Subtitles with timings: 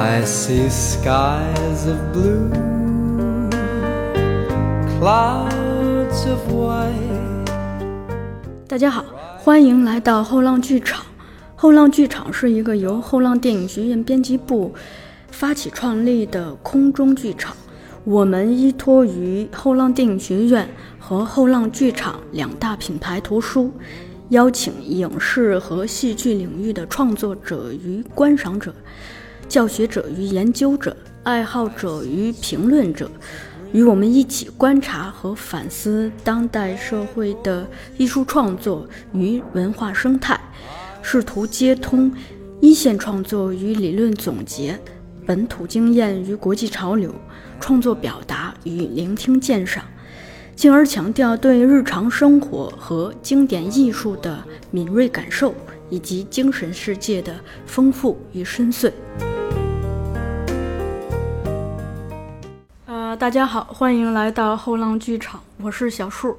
[0.00, 2.48] I see skies of blue,
[5.00, 7.50] clouds of white.
[8.68, 9.04] 大家好，
[9.40, 11.04] 欢迎来到后浪剧场。
[11.56, 14.72] 后浪剧场是一个由后浪电影学院编辑部
[15.32, 17.56] 发起创立的空中剧场。
[18.04, 20.68] 我们依托于后浪电影学院
[21.00, 23.72] 和后浪剧场两大品牌图书，
[24.28, 28.72] 邀请影视和戏剧领域的创作者与观赏者。
[29.48, 33.10] 教学者与研究者、爱好者与评论者，
[33.72, 37.66] 与我们一起观察和反思当代社会的
[37.96, 40.38] 艺术创作与文化生态，
[41.02, 42.12] 试图接通
[42.60, 44.78] 一线创作与理论总结、
[45.24, 47.14] 本土经验与国际潮流、
[47.58, 49.82] 创作表达与聆听鉴赏，
[50.54, 55.54] 进而强调对日常生活和经典艺术的敏锐感受，
[55.88, 58.92] 以及精神世界的丰富与深邃。
[63.16, 66.36] 大家好，欢迎来到后浪剧场，我是小树。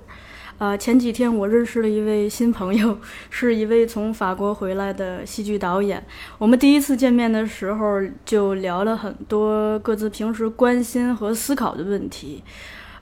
[0.59, 2.97] 呃，前几天我认识了一位新朋友，
[3.29, 6.05] 是一位从法国回来的戏剧导演。
[6.37, 12.43] 我们第一次见面的时候就聊了很多各自平时关心和思考的问题。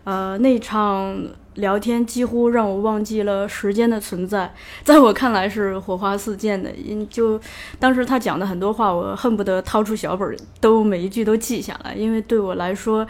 [0.06, 1.22] 呃，那场
[1.56, 6.72] 聊天几乎让我忘记了时间的存在，在我看来是火花四溅的。
[6.72, 7.38] 因就
[7.78, 13.06] 当时他讲的很多话，我恨不得掏出小本儿，都每一句都记下来，因为对我来说。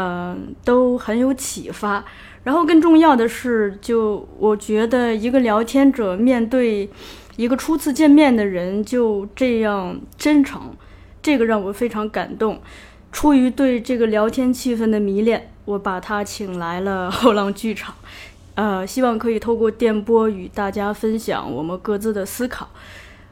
[0.00, 2.02] 嗯，都很有启发。
[2.42, 6.88] 然后更重要的是，就我觉得一个聊天者面对
[7.36, 10.74] 一个初次见面的人就这样真诚，
[11.20, 12.62] 这个让我非常感动。
[13.12, 17.94] 出于对这个聊天气氛的迷恋，我把他请来了后浪剧场，
[18.54, 22.70] 呃，希望可以透过电波与大家分享我们各自的思考，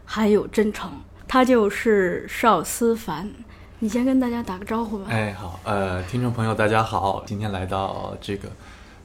[0.05, 0.91] 还有真诚。
[1.27, 3.31] 他就是邵思凡。
[3.81, 5.05] 你先跟大家打个招呼吧。
[5.09, 8.49] 哎，好，呃，听众朋友，大家好，今天来到这个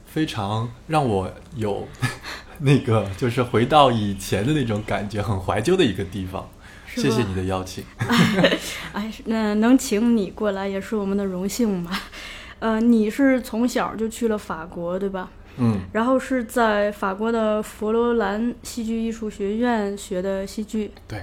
[0.04, 1.86] 非常让我有
[2.58, 6.48] 那个就是回到以前的那种感觉，很怀旧的一个地方。
[6.88, 7.84] 谢谢你的邀请。
[8.92, 11.92] 哎，那能请你过来也是我们的荣幸嘛。
[12.58, 15.30] 呃，你是从小就去了法国，对吧？
[15.58, 15.82] 嗯。
[15.92, 20.90] 然后是在法国的佛罗兰戏剧艺术学院学的戏剧。
[21.06, 21.22] 对。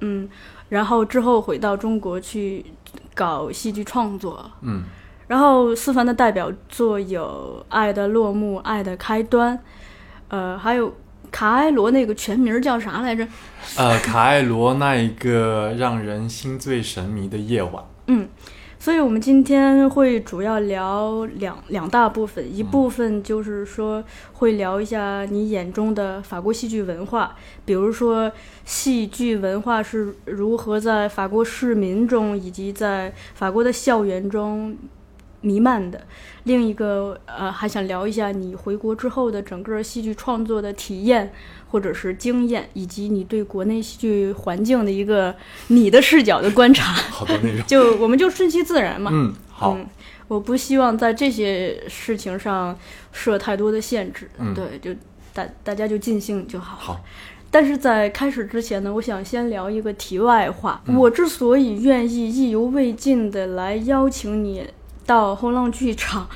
[0.00, 0.28] 嗯，
[0.68, 2.66] 然后之后回到中国去。
[3.18, 4.84] 搞戏剧创作，嗯，
[5.26, 9.58] 然后思凡的代表作有《爱的落幕》《爱的开端》，
[10.28, 10.94] 呃，还有
[11.32, 13.26] 卡埃罗那个全名叫啥来着？
[13.76, 18.28] 呃，卡埃罗那一个让人心醉神迷的夜晚，嗯。
[18.80, 24.02] 所以，我们今天会主要聊两两大部分，一部分就是说
[24.34, 27.34] 会聊一下你眼中的法国戏剧文化，
[27.64, 28.30] 比如说
[28.64, 34.76] 戏剧文化是如何在法国市民中以及在法国的校园中
[35.48, 36.00] 弥漫的。
[36.44, 41.32] 另一个，呃，还想聊一下你回国之后的整个戏剧创作的体验。
[41.70, 45.34] 或者是经验，以及你对国内戏剧环境的一个
[45.66, 49.10] 你的视角的观察，好的内容， 就我们就顺其自然嘛。
[49.12, 49.78] 嗯，好。
[50.28, 52.74] 我不希望在这些事情上
[53.12, 54.30] 设太多的限制。
[54.38, 54.98] 嗯，对，就
[55.34, 56.74] 大大家就尽兴就好。
[56.78, 57.00] 好。
[57.50, 60.82] 但是在开始之前呢，我想先聊一个题外话。
[60.96, 64.66] 我之所以愿意意犹未尽的来邀请你
[65.08, 66.28] 到后浪剧场。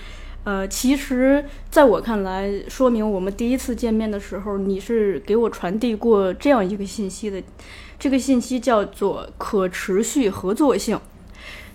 [0.44, 7.40] 呃，其实，在我看来，说明我们第一次见面的时候，你是给我传递过这样一个信息的，
[7.98, 10.98] 这个信息叫做可持续合作性。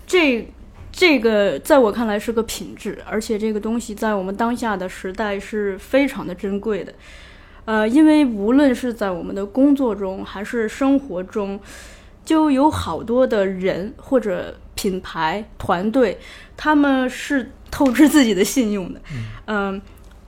[0.06, 0.46] 这，
[0.92, 6.92] 这个在我看来是个品质，而且这个东西在我们当下的时代是非常的珍贵的。
[7.64, 11.58] 呃，因为无论是在我们的工作中还是生活中，
[12.28, 16.18] 就有好多的人或者品牌团队，
[16.56, 17.50] 他们是。
[17.70, 19.00] 透支自己的信用的，
[19.46, 19.80] 嗯，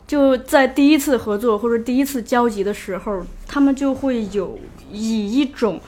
[0.06, 4.58] 就在第一次合作或者第一次交集的时候，他们就会有
[4.92, 5.80] 以一种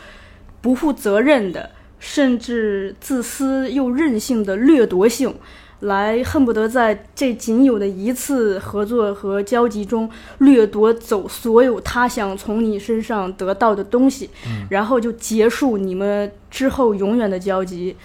[0.62, 5.34] 不负责任的，甚至自私又任性的掠夺性，
[5.82, 14.28] 来恨不得在这仅有的一次合作和交集中掠夺走所有他想从你身上得到的东西，
[14.70, 17.96] 然后就结束你们之后永远的交集。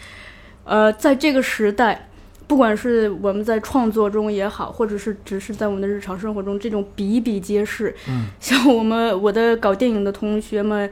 [0.63, 2.03] 呃，在这个时代。
[2.47, 7.93] 不管是我们在创作中也好，或者是只是在我们的日常生活中，这种比比皆是。
[8.07, 10.89] 嗯，像我们我的搞电影的同学们，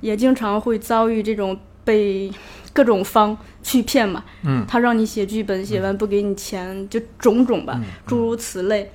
[0.00, 2.32] 也经常会遭遇这种被
[2.72, 4.22] 各种方去骗嘛。
[4.44, 8.92] 嗯，他让你写剧本，写完不给你钱，就种种吧，诸如此类。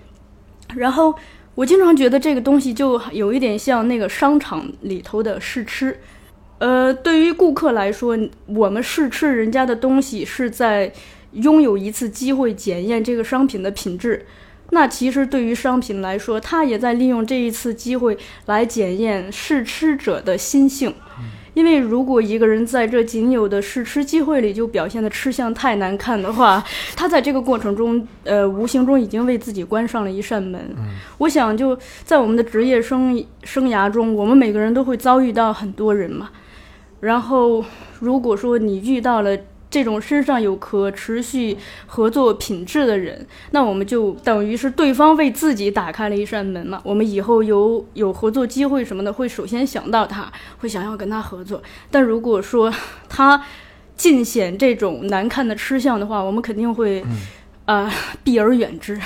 [0.76, 1.14] 然后
[1.56, 6.00] 我经常觉得这个东西就有一点像那个商场里头的试吃。
[6.60, 10.94] 呃，对于顾客来说，我们试吃人家的东西是在
[11.32, 14.26] 拥有一次机会检验这个商品的品质。
[14.72, 20.94] 那其实对于商品来说，他也在利用这一次机会来检验试吃者的心性。
[21.60, 26.64] 因为如果一个人在这仅有的试吃机会里就表现的吃相太难看的话，
[26.96, 30.74] 他在这个过程中，呃，无形中已经为自己关上了一扇门。
[31.18, 36.30] 我想就在我们的职业生生涯中，我们每个人都会遭遇到很多人嘛。
[37.02, 37.66] 然后，
[38.00, 39.38] 如果说你遇到了，
[39.70, 41.56] 这种身上有可持续
[41.86, 46.82] 合作品质的人，那我们就等于是对方为自己打开了一扇门嘛。
[46.84, 51.62] 我们以后有有合作机会什么的，会首先想到他，会想要跟他合作。
[51.92, 52.74] 但如果说
[53.08, 53.46] 他
[53.96, 57.04] 尽显这种难看的吃相的话，我们肯定会
[57.66, 57.94] 啊
[58.24, 59.00] 避而远之。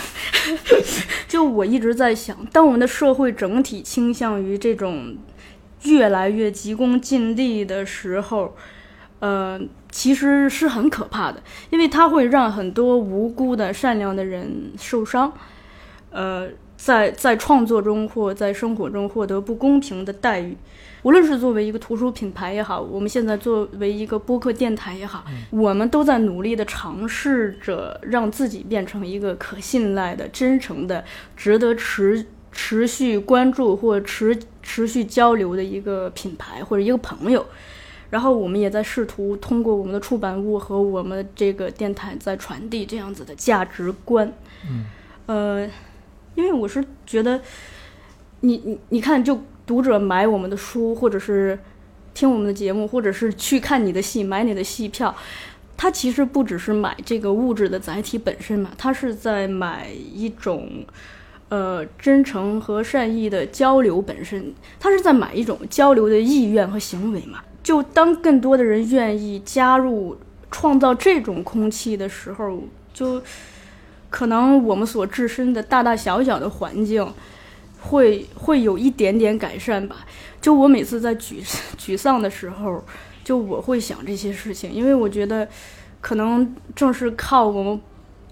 [1.28, 5.18] 就我一直在想，当我们的社会整体倾向于这种
[5.84, 8.56] 越来越急功近利的时候，
[9.24, 9.60] 呃。
[9.94, 11.40] 其实是很可怕的，
[11.70, 15.32] 因为它会让很多无辜的善良的人受伤，
[16.10, 20.58] 呃，在在创作中或在生活中获得不公平的待遇。
[21.04, 31.06] 无论是作为一个图书品牌也好，我们现在作为一个播客电台也好，我们都在努力的尝试着让自己变成一个可信赖的、真诚的、
[31.38, 37.46] 值得持持续关注或持持续交流的一个品牌或者一个朋友。
[38.14, 44.32] 然后我们也在试图通过我们的出版物和我们这个电台在传递这样子的价值观。
[44.70, 44.86] 嗯，
[45.26, 45.68] 呃，
[46.36, 47.42] 因为我是觉得，
[48.42, 51.58] 你你你看，就读者买我们的书，或者是
[52.14, 55.16] 听我们的节目，或者是去看你的戏，买你的戏票，
[55.76, 60.86] 他其实不只是买这个物质的载体本身嘛，他是在买一种
[61.50, 67.42] 呃真诚和善意的交流本身，他是在买一种交流的意愿和行为嘛。
[67.64, 70.18] 就当更多的人愿意加入
[70.52, 72.62] 创造这种空气的时候，
[72.94, 73.22] 就
[74.10, 77.12] 可能我们所置身的大大小小的环境
[77.80, 80.06] 会会有一点点改善吧。
[80.42, 81.42] 就我每次在沮
[81.80, 82.84] 沮丧的时候，
[83.24, 85.48] 就我会想这些事情，因为我觉得
[86.02, 87.82] 可能正是靠我们。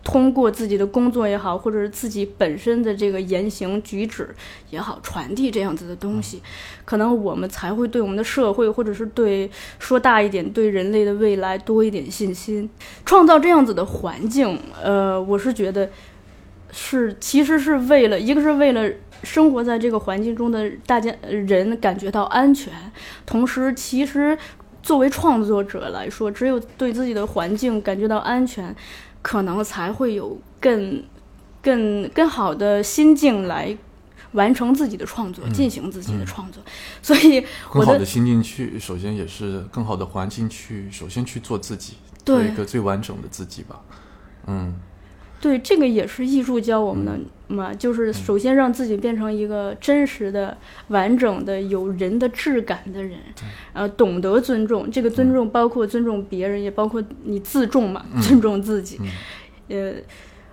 [0.04, 4.28] 通过自己的工作也好，或者是自己本身的这个言行举止
[4.72, 6.42] 也好，传递这样子的东西，
[6.86, 12.68] 可能我们才会对我们的社会，或者是对说大一点，对人类的未来多一点信心，
[13.06, 14.60] 创造这样子的环境。
[14.82, 15.88] 呃，我是觉得
[16.72, 18.90] 是，其实是为了一个是为了
[19.24, 22.74] 生活在这个环境中的大家人感觉到安全，
[23.24, 24.36] 同时，其实
[24.82, 28.76] 作为创作者来说，只有对自己的环境感觉到安全。
[29.22, 31.04] 可能才会有更、
[31.62, 33.78] 更、更好的心境来
[34.34, 36.62] 完成自己的创作，进行自己的创作。
[37.02, 41.94] 所以，更好的心境去，首先也是更好的环境去，首先去做自己，
[42.26, 43.80] 做一个最完整的自己吧。
[44.48, 44.76] 嗯。
[45.42, 50.56] 对，这个也是艺术教我们的嘛，就是首先让自己变成一个真实的、
[50.90, 53.18] 完整的、有人的质感的人，
[53.74, 54.90] 呃，懂得尊重。
[54.92, 59.00] 这个尊重包括尊重别人，也包括你自重嘛，尊重自己，
[59.68, 59.94] 呃。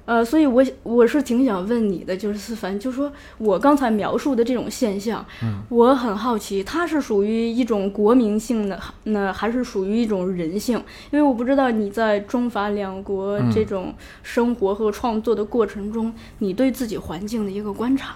[0.08, 10.82] 呃，所以，我我是挺想问你的，就是思凡，就说我刚才描述的这种现象，嗯，我很好奇，它是属于一种国民性的，那还是属于一种人性？
[11.11, 18.14] 因为我不知道你在中法两国这种生活和创作的过程中，你对自己环境的一个观察。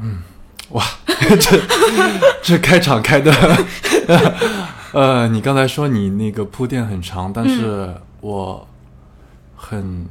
[0.00, 0.18] 嗯，
[0.68, 0.84] 哇，
[1.40, 1.60] 这
[2.44, 3.32] 这开场开的，
[4.94, 8.68] 呃，你刚才说你那个铺垫很长，但是我
[9.56, 10.06] 很。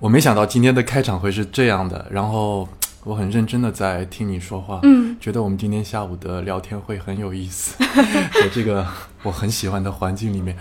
[0.00, 2.66] 我没想到今天的开场会是这样的，然后
[3.04, 7.76] 我很认真的在听你说话，嗯，觉得我们今天下午的聊天会很有意思，
[8.32, 8.86] 在这个
[9.22, 10.56] 我很喜欢的环境里面，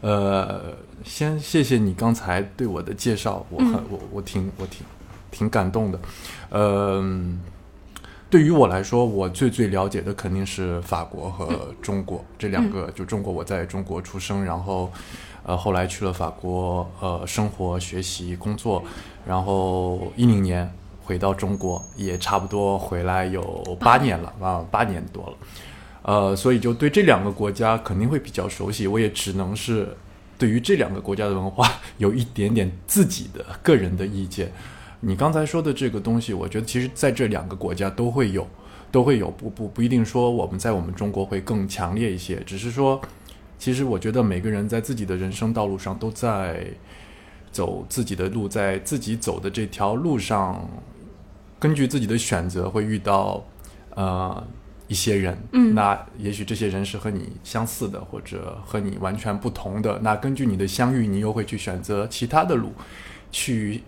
[0.00, 0.72] 呃，
[1.04, 4.86] 先谢谢你刚才对我的介绍，我很我我挺我挺
[5.30, 6.00] 挺感动的，
[6.52, 7.38] 嗯，
[8.30, 14.90] 对于我来说，我最最了解的肯定是法国和中国这两个，就中国我在中国出生，然后。
[15.48, 18.84] 呃，后来去了法国，呃，生活、学习、工作，
[19.26, 20.70] 然后一零年
[21.02, 23.42] 回到中国，也差不多回来有
[23.80, 25.32] 八年了啊，八年多了，
[26.02, 28.86] 呃，所以就对这两个国家肯定会比较熟悉。
[28.86, 29.96] 我也只能是
[30.36, 34.52] 对于这两个国家的文化有一点点自己的个人的意见。
[35.00, 38.46] 你刚才说的这个东西，我觉得其实在这两个国家都会有，
[38.92, 43.00] 都会有，不不不一定说我们在我们中国会更强烈一些，只是说。
[43.58, 46.66] 其实我觉得每个人在自己的人生道路上都在
[47.50, 50.68] 走自己的路，在自己走的这条路上，
[51.58, 53.44] 根据自己的选择会遇到
[53.96, 54.46] 呃
[54.86, 59.98] 一些人，嗯那也许这些人是和你相似的，或者和你完全不同的。
[60.00, 62.72] 那根据你的相遇，你又会去选择其他的路，
[63.32, 63.82] 去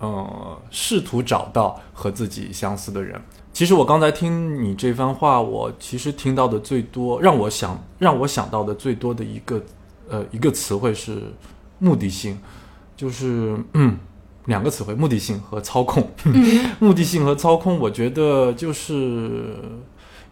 [0.00, 3.20] 呃试图找到和自己相似的人。
[3.54, 9.62] 其实我刚才听你这番话，我其实听到的最多，让我想让我想到的最多的一个
[10.08, 11.32] 呃一个词汇是
[11.78, 12.36] 目的性，
[12.96, 13.96] 就是嗯
[14.46, 16.10] 两个词汇，目的性和操控。
[16.80, 19.54] 目的性和操控，我觉得就是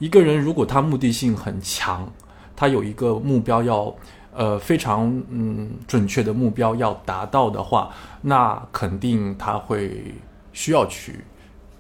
[0.00, 2.12] 一个人如果他目的性很强，
[2.56, 3.94] 他有一个目标要
[4.34, 7.88] 呃非常嗯准确的目标要达到的话，
[8.20, 10.12] 那肯定他会
[10.52, 11.20] 需要去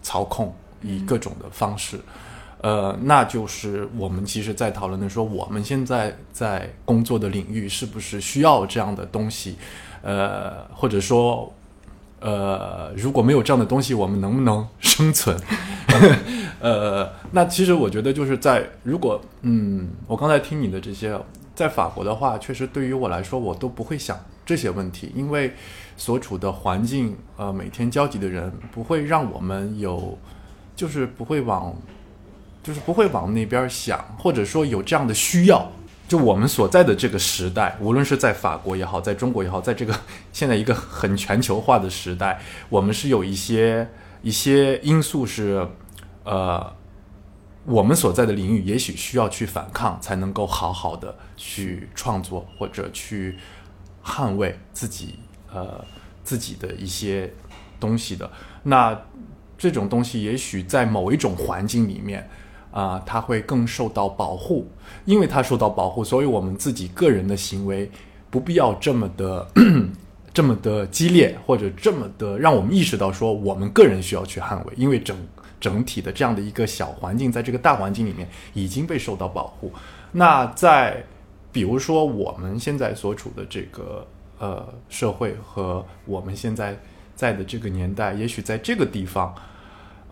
[0.02, 1.98] 操控，以各种的方式。
[2.60, 9.56] 呃，那就是我们其实，在讨论的说，我们现在在工作的领域是不是需要这样的东西？
[10.02, 11.52] 呃，或者说，
[12.20, 15.36] 呃，如果没有这样的东西，我们能不能生存？
[16.62, 21.18] 呃，那其实我觉得就是在如果嗯，我刚才听你的这些，
[21.56, 25.52] 在法国的话，确实对于我来说，我都不会想这些问题，因为
[25.96, 30.16] 所处的环境，呃，每天交集的人，不会让我们有，
[30.82, 31.72] 就是不会往，
[32.60, 35.70] 就是不会往那边想，或者说有这样的需要。
[36.08, 39.94] 就我们所在的这个时代，无论是在法国也好，在中国也好，在这个
[40.34, 43.88] 现在一个很全球化的时代，我们是有一些
[44.22, 45.64] 一些因素是，
[46.24, 46.74] 呃，
[47.64, 53.38] 我们所在的领域也许需要去反抗，才能够好好的去创作或者去
[54.04, 55.20] 捍卫自己
[55.54, 55.84] 呃
[56.24, 57.32] 自己的一些
[57.78, 58.28] 东西的。
[58.64, 59.00] 那
[59.62, 62.28] 这种东西也许在某一种环境里面。
[62.72, 64.66] 啊、它会更受到保护，
[65.04, 67.90] 因为它受到保护，所以我们自己个人的行为
[68.30, 69.46] 不必要这么的
[70.32, 75.14] 这么的激烈，或者这么的让我们意识到说我们个人需要去捍卫，因为整
[75.60, 79.70] 整体的这样的一个小环境，在这个大环境里面已经被受到保护。
[80.12, 81.04] 那在
[81.52, 84.06] 比如说我们现在所处的这个
[84.38, 86.74] 呃社会和我们现在
[87.14, 89.34] 在的这个年代，也许在这个地方。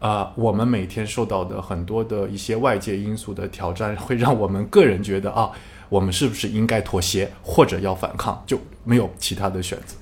[0.01, 5.53] 啊、我们每天受到的很多的一些外界因素的挑战，会让我们个人觉得啊，
[5.91, 9.95] 我们是不是应该妥协或者要反抗，就没有其他的选择。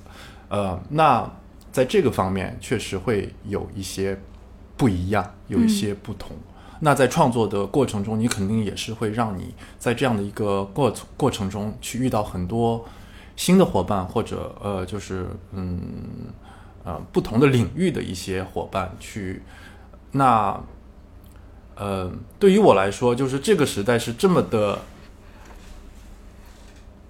[0.47, 1.29] 呃，那
[1.69, 4.17] 在这个方面确实会有一些
[4.77, 6.31] 不一样，有一些不同。
[6.79, 12.85] 那在创作的过程中，你肯定也是会让你在这样的一个过过程中去遇到很多
[13.35, 15.81] 新的伙伴，或者呃，就是嗯
[16.85, 19.41] 呃不同的领域的一些伙伴去。
[20.11, 20.59] 那，
[21.75, 24.79] 呃，对于我来说，就是这个时代是这么的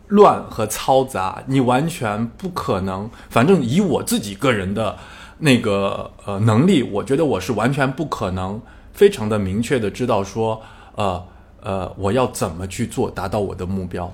[0.10, 3.10] 乱和嘈杂，你完全不可能。
[3.30, 4.98] 反正以我自己个人的
[5.38, 8.62] 那个呃能力，我觉得我是完全不可能
[8.94, 10.62] 非常的明确的知道说，
[10.96, 11.24] 呃
[11.62, 14.12] 呃，我要怎么去做，达到我的目标，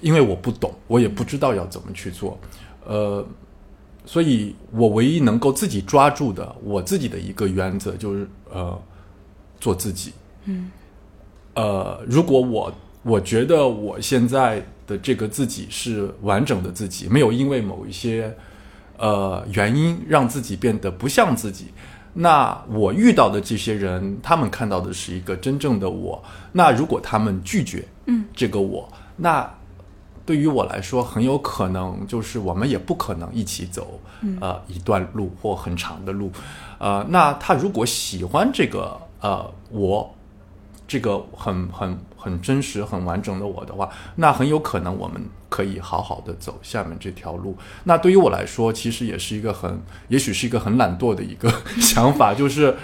[0.00, 2.38] 因为我不懂，我也不知道要怎么去做，
[2.86, 3.24] 呃。
[4.06, 8.80] 所以我唯一能够自己抓住的，我自己的一个原则就是，呃，
[9.58, 10.12] 做自己。
[10.44, 10.70] 嗯，
[11.54, 18.34] 呃，如果我我觉得我现在的这个自己是完整的自己，没有因为某一些
[18.98, 21.66] 呃原因让自己变得不像自己，
[22.12, 26.22] 那我遇到的这些人，他们看到的是一个真正的我。
[26.52, 29.50] 那如果他们拒绝，嗯，这个我，那
[30.26, 34.00] 对于我来说，很有可能就是我们也不可能一起走，
[34.40, 36.30] 呃，一段路或很长的路，
[36.78, 40.14] 呃，那他如果喜欢这个呃我，
[40.88, 47.56] 这个很很很真实、很完整的我的话，那很有可能我们可以好好的走下面这条路。
[47.84, 49.78] 那对于我来说，其实也是一个很，
[50.08, 52.74] 也许是一个很懒惰的一个 想法，就是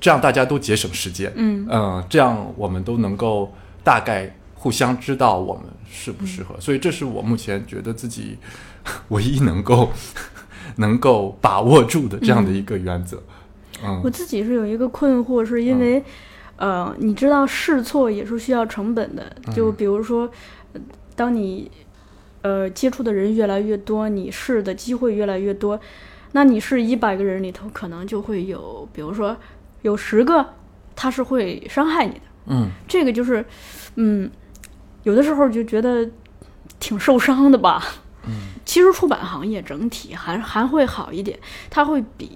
[0.00, 1.66] 这样大家都节省时间，嗯。
[1.70, 3.52] 嗯，这样我们都能够
[3.84, 8.36] 大概互相知道我们适不适合，所以这是我目前觉得自己
[9.08, 9.90] 唯一能够
[10.76, 13.22] 能够把握住的这样的一个原则。
[13.82, 14.02] 嗯。
[14.04, 16.04] 我自己是有一个困惑，是因为，
[16.56, 19.34] 呃，你知道试错也是需要成本的。
[19.54, 20.30] 就比如说，
[20.74, 20.80] 呃
[21.16, 21.70] 当你
[22.42, 25.80] 呃接触的人越来越多，你试的机会越来越多，
[26.32, 29.34] 那你试一百个人里头，可能就会有，比如说
[29.80, 30.54] 有十个
[30.94, 32.20] 他是会伤害你的。
[32.46, 32.68] 嗯。
[32.86, 33.44] 这个就是，
[33.96, 34.30] 嗯，
[35.02, 36.08] 有的时候就觉得
[36.78, 37.82] 挺受伤的吧。
[38.26, 38.32] 嗯，
[38.66, 41.38] 其实出版行业整体还还会好一点，
[41.70, 42.26] 它会比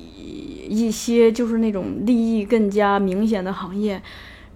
[0.68, 4.00] 一些就是那种利益更加明显的行业，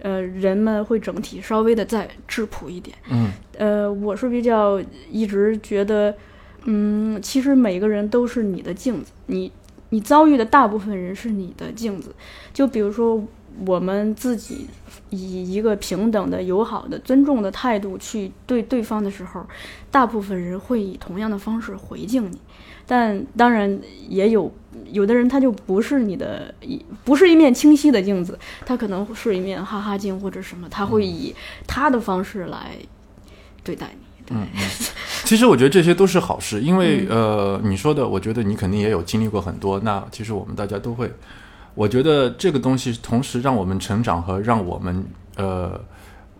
[0.00, 2.96] 呃，人们会整体稍微的再质朴一点。
[3.10, 6.16] 嗯呃，我是比较一直觉得，
[6.64, 9.52] 嗯，其实每个人都是你的镜子，你
[9.90, 12.14] 你遭遇的大部分人是你的镜子。
[12.54, 13.22] 就比如说
[13.66, 14.66] 我们自己
[15.10, 19.46] 以一个平等的、友好的、尊重的态度去对对方的时候，
[19.90, 22.38] 大部分人会以同样的方式回敬你。
[22.86, 24.50] 但当然也有
[24.90, 31.34] 有的人他就不是你的一不是一面清晰的镜子，他可能是一面哈哈镜或者什么，他会以
[31.66, 32.76] 他的方式来
[33.62, 34.24] 对待你。
[34.24, 34.46] 对，嗯
[35.24, 39.78] 其实我觉得这些都是好事，因为、呃，你说的，我觉得你肯定也有经历过很多。
[39.80, 41.12] 那其实我们大家都会，
[41.78, 45.06] 我觉得这个东西同时让我们成长和让我们
[45.36, 45.80] 呃，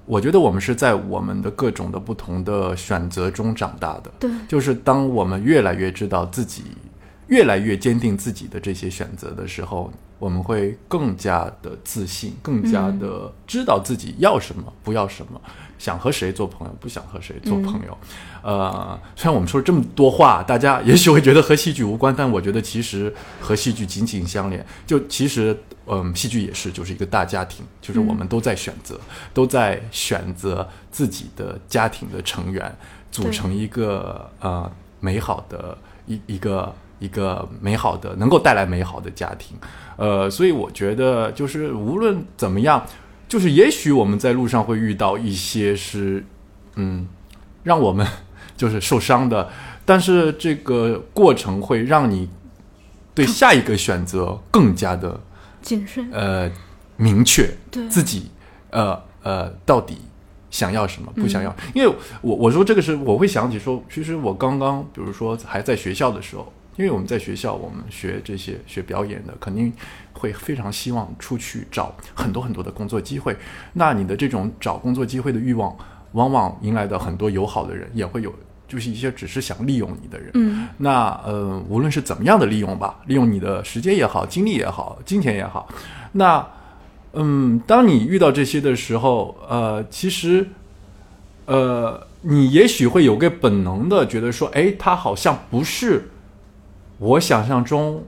[0.05, 4.11] 我觉得我们是在我们的各种的不同的选择中长大的。
[4.19, 4.29] 对。
[4.49, 6.65] 就是当我们越来越知道自己，
[7.29, 15.41] 越来越坚定自己的这些选择的时候，我们会更加的自信，更加的知道自己要什么，不要什么，
[15.79, 17.97] 想和谁做朋友，不想和谁做朋友。
[18.43, 24.65] 呃，虽然我们说了这么多话，大家也许会觉得和戏剧无关，但我觉得其实和戏剧紧紧相连。
[24.87, 25.57] 就其实，
[25.87, 28.99] 嗯，戏剧也是就是一个大家庭，就是我们都在选择，
[29.33, 32.75] 都在选择自己的家庭的成员，
[33.11, 34.71] 组成一个呃
[35.01, 39.57] 美好的一一个一个美好的能够带来美好的家庭。
[39.97, 42.85] 呃，所以我觉得就是无论怎么样，
[43.29, 46.25] 就是也许我们在路上会遇到一些是
[46.77, 47.07] 嗯
[47.63, 48.07] 让我们
[48.57, 49.51] 就是受伤的，
[49.85, 52.29] 但是这个过程会让你
[53.15, 55.21] 对下一个选择更加的
[55.61, 56.51] 谨慎，呃
[56.97, 58.31] 明确对自己
[58.71, 59.99] 呃呃到底
[60.51, 61.55] 想要什么，不想要。
[61.75, 69.73] 因为我我说这个是我会想起说，其实我刚刚比如说还在学校的时候，因为我们在学校我们学这些学表演的，肯定
[70.13, 73.37] 会非常希望出去找很多很多的工作机会。
[73.73, 75.77] 那你的这种找工作机会的欲望，
[76.13, 78.33] 往往迎来的很多友好的人，也会有
[78.69, 80.31] 就是一些只是想利用你的人。
[80.35, 85.69] 嗯那呃，无论是怎么样的利用吧，利用你的时间也好，精力也好，金钱也好，
[86.13, 86.47] 那
[87.15, 90.47] 嗯，当你遇到这些的时候，呃，其实
[91.47, 96.11] 呃，你也许会有个本能的觉得说，哎，他好像不是
[96.99, 98.03] 我想象中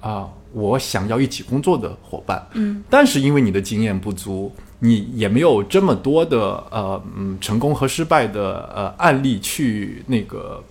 [0.00, 2.46] 啊、我想要一起工作的伙伴。
[2.52, 6.38] 嗯，但是因为你的经验不足，你也没有这么多的
[6.70, 10.62] 呃嗯成功和失败的呃案例去那个，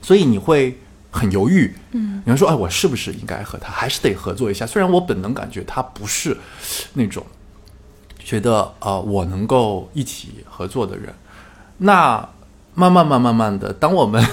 [0.00, 0.78] 所以你会
[1.10, 1.74] 很犹豫。
[1.92, 4.64] 嗯，你会说，哎，我是不是应该和他还是得合作一下？
[4.64, 6.36] 虽然我本能感觉他不是
[6.92, 7.24] 那种
[8.18, 11.12] 觉得啊、呃我能够一起合作的人。
[11.78, 12.28] 那
[12.74, 14.24] 慢慢慢慢慢的，当我们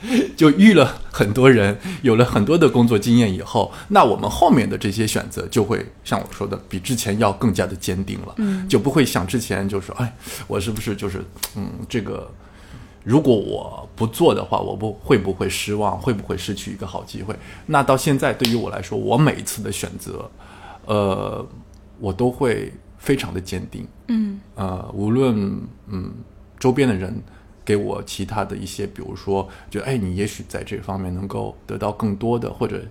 [0.36, 8.34] 就遇了很多人，有了很多的工作经验以后，那我们后面的这些选择就会像我说的，比之前要更加的坚定了。
[8.38, 10.14] 嗯就不会像之前就说，哎，
[10.46, 11.24] 我是不是就是
[11.56, 12.30] 嗯这个。
[13.04, 17.34] 如果我不做的话，我不会不会失望，会不会失去一个好机会？
[17.64, 20.30] 那到现在对于我来说，我每一次的选择，
[20.84, 21.46] 呃，
[22.00, 23.86] 我都会非常的坚定。
[24.08, 26.12] 嗯呃，无论嗯
[26.58, 27.18] 周边的人
[27.68, 32.82] 给我其他的一些，比如说觉得哎，你也许在这方面能够得到更多的，或者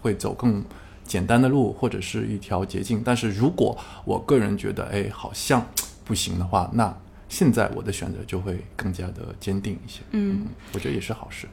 [0.00, 0.64] 会走更
[1.04, 3.02] 简单的路，或者是一条捷径。
[3.04, 5.66] 但是如果我个人觉得哎好像
[6.04, 6.96] 不行的话，那
[7.28, 9.98] 现在我的选择就会更加的坚定一些。
[10.12, 11.48] 嗯，我觉得也是好事。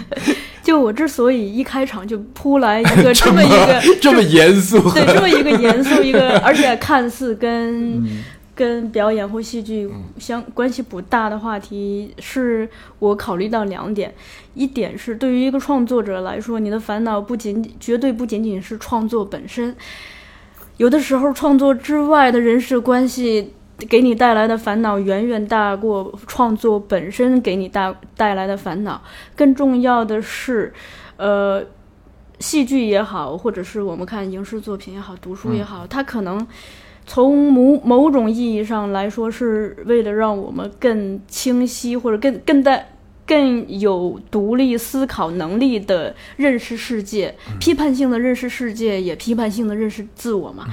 [0.62, 8.22] 就我之所以一开场就扑来一个 这么一个这么严肃，对 这么一个严肃一个，而且看似跟、嗯
[8.60, 12.68] 跟表演或戏剧相关系不大的话题，是
[12.98, 14.14] 我考虑到两点。
[14.52, 19.74] 一点是对于一个创作者来说，你的烦恼不仅绝对不仅仅是创作本身，
[20.76, 23.54] 有的时候创作之外的人事关系。
[23.88, 29.00] 给你带来的烦恼远远大过创作本身给你带带来的烦恼。
[29.34, 30.70] 更重要的是，
[31.16, 31.64] 呃，
[32.40, 36.46] 戏剧也好，或者是我们看影视作品也好，读书也好，它可能
[37.10, 42.86] 从某某种意义上来说，是为了让我们更清晰或者更更带。
[43.26, 50.66] 更有独立思考能力的认识世界，批判性的认识世界，也批判性的认识自我嘛。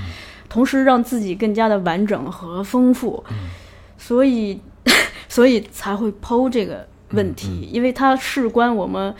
[0.49, 3.23] 同时让自己更加的完整和丰富，
[3.95, 4.59] 所以
[5.29, 9.13] 所以才会剖这个问题，因为它事关我们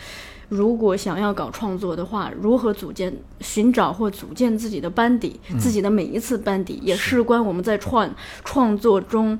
[0.48, 8.08] 如果想要搞创作的话，如何组建、寻找或组建自己的班底，自己的每一次班底，也事关我们在创
[8.44, 9.38] 创作中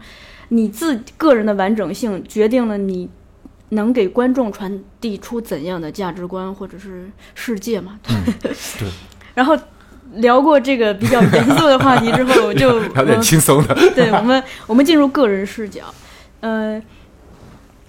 [0.48, 3.08] 你自个人的完整性，决定了你
[3.70, 7.98] 能给观众传递出怎样的价值观或者是世界嘛。
[8.02, 8.88] 对，
[9.34, 9.58] 然后。
[10.14, 13.74] 聊过这个比较严肃的话题之后， 我就聊点轻松的。
[13.94, 15.82] 对我们，我们进入个人视角。
[16.40, 16.82] 呃，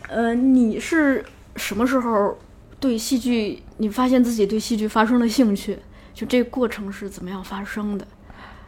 [0.09, 1.23] 呃，你是
[1.55, 2.37] 什么时候
[2.79, 3.61] 对戏剧？
[3.77, 5.77] 你发现自己对戏剧发生了兴趣？
[6.13, 8.07] 就这个过程是怎么样发生的？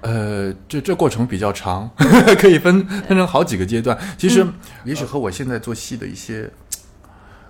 [0.02, 1.90] 呃，这这过程比较长，
[2.40, 3.98] 可以分分成好几个阶段。
[4.18, 4.46] 其实，
[4.84, 6.50] 也许和我现在做戏的一些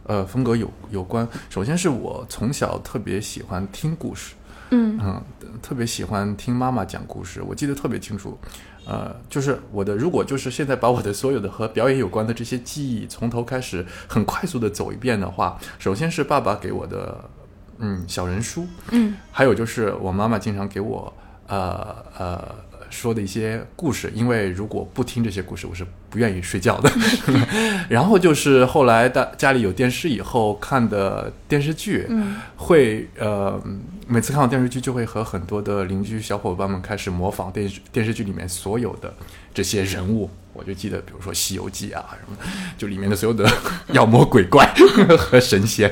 [0.04, 1.28] 呃风格有有关。
[1.50, 4.34] 首先是我从小特别喜欢听故事，
[4.72, 5.24] 嗯嗯，
[5.62, 8.38] 特别喜欢听妈妈讲故事，我记得特别清楚。
[8.86, 17.30] 呃，就是我的，如果就是现在把我的所有的和表演有关的这些记忆从头开始很快速的走一遍的话，首先是爸爸给我的
[17.78, 19.16] 嗯小人书，嗯。
[19.32, 21.14] 还有就是我妈妈经常给我
[21.48, 22.56] 呃呃
[22.92, 26.92] 说的一些故事，因为如果不听这些故事，我是不愿意睡觉的。
[27.90, 33.60] 然后就是后来大家里有电视以后看的电视剧，嗯会呃
[34.08, 39.14] 每次看到电视剧就会和很多的邻居小伙伴们开始模仿电视电视剧里面所有的
[39.54, 40.30] 这些人物。
[40.54, 42.38] 我就记得，比如说《西游记》啊什么，
[42.78, 43.50] 就里面的所有的
[43.94, 44.70] 妖魔鬼怪
[45.18, 45.90] 和神仙，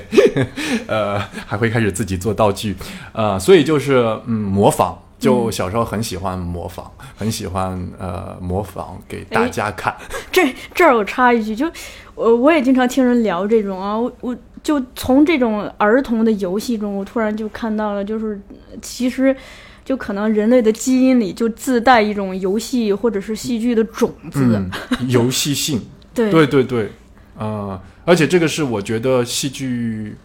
[0.86, 2.76] 呃，还会开始自己做道具，
[3.14, 9.94] 呃，所以就是嗯模仿，就小时候很喜欢模仿，很喜欢呃模仿给大家看。
[10.32, 11.70] 这这儿我插一句，就
[12.16, 18.40] 我我也经常听人聊这种啊，我我就从这种儿童的游戏中，我突然就看到了，就是
[18.82, 19.36] 其实
[19.84, 24.42] 就可能人类的基因里就自带一种游戏或者是戏剧的种子。
[24.56, 24.72] 嗯，
[25.10, 25.82] 游戏性，
[26.14, 26.92] 对对对对，
[27.38, 30.16] 呃，而且这个是我觉得戏剧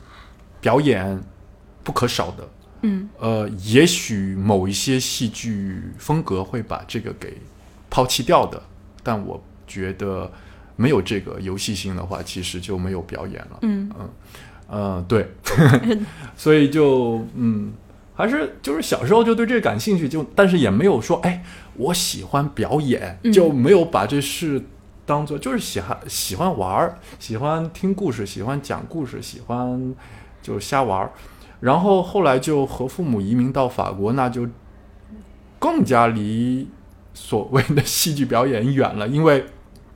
[0.60, 1.20] 表演
[1.82, 2.48] 不可少的。
[2.84, 7.36] 嗯呃，也许某一些戏剧风格会把这个给
[7.90, 8.62] 抛弃掉的，
[9.02, 10.30] 但我觉得
[10.76, 13.58] 没有这个游戏性的话，其实就没有表演了。
[13.62, 13.90] 嗯
[14.66, 15.30] 呃，对，
[16.36, 17.72] 所以就嗯，
[18.14, 21.44] 还是就是小时候就对这个感兴趣，就但是也没有说，哎，
[21.74, 24.62] 我喜欢表演，嗯就没有把这事
[25.06, 29.94] 当做就是喜欢喜欢玩儿，喜欢听故事，喜欢讲故事，喜欢
[30.42, 31.12] 就瞎玩儿。
[31.64, 34.46] 然后后来就和父母移民到法国，那就
[35.58, 36.68] 更加离
[37.14, 39.46] 所谓的戏剧表演远了，因为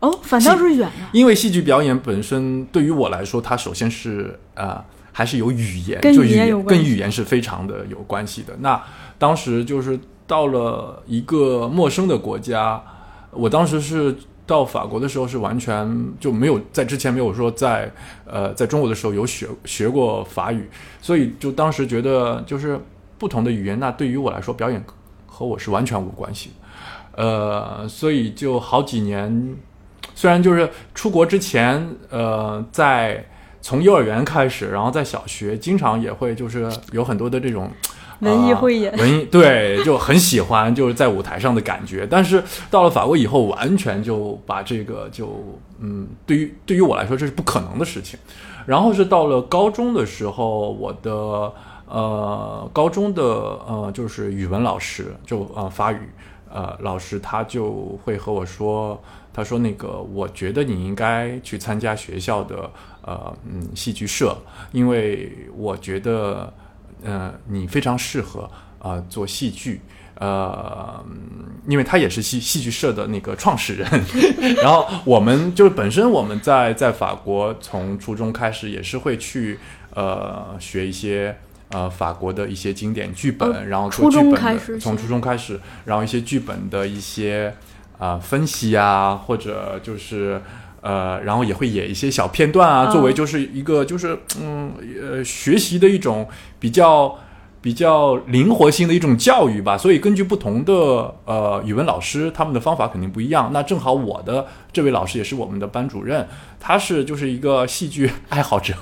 [0.00, 8.56] 哦，反倒是远了，因为戏剧表演本身对于我来说，它首先是呃还是有语言，跟就语言跟语言是非常的有关系的。
[8.60, 8.82] 那
[9.18, 12.82] 当时就是到了一个陌生的国家，
[13.32, 14.16] 我当时是
[14.48, 15.86] 到法国的时候是完全
[16.18, 17.92] 就没有在之前没有说在
[18.24, 20.66] 呃在中国的时候有学学过法语，
[21.02, 22.80] 所以就当时觉得就是
[23.18, 24.82] 不同的语言，那对于我来说表演
[25.26, 26.52] 和我是完全无关系。
[27.14, 29.54] 呃，所以就好几年，
[30.14, 33.22] 虽然就是出国之前，呃，在
[33.60, 37.70] 从幼儿园开始，然后在小学，经常也会就是有很多的这种
[38.20, 42.06] 文艺汇演文艺对，就很喜欢就是在舞台上的感觉。
[42.10, 45.44] 但是到了法国以后，完全就把这个就
[45.78, 48.18] 嗯，对于对于我来说这是不可能的事情。
[48.66, 51.52] 然后是到了高中的时候，我的
[51.86, 56.00] 呃高中的呃就是语文老师就呃法语
[56.52, 59.00] 呃老师他就会和我说，
[59.32, 62.70] 他说那个我觉得你应该去参加学校的
[63.02, 64.36] 呃嗯戏剧社，
[64.72, 66.52] 因为我觉得
[67.04, 69.80] 呃你非常适合呃做戏剧。
[70.20, 73.88] 呃，嗯因为他也是戏戏剧社的那个创始人，
[74.60, 79.60] 然后我们就是本身我们在在法国从初中开始也是会去
[79.94, 81.36] 呃学一些
[81.70, 87.54] 呃法国的一些经典剧本，哦然后做初中剧本的开始从初中开始，然后一些剧本的一些
[88.00, 90.42] 啊、分析啊，或者就是。
[90.80, 97.16] 呃，然后也会演一些小片段啊，哦作为就是一个就是嗯呃学习的一种比较
[97.60, 100.72] 比较灵活性的一种教育吧，所以根据不同的
[101.24, 103.50] 呃语文老师，他们的方法肯定不一样。
[103.52, 106.26] 那正好我的这位老师也是我们的班主任，
[106.60, 108.72] 他是就是一个戏剧爱好者，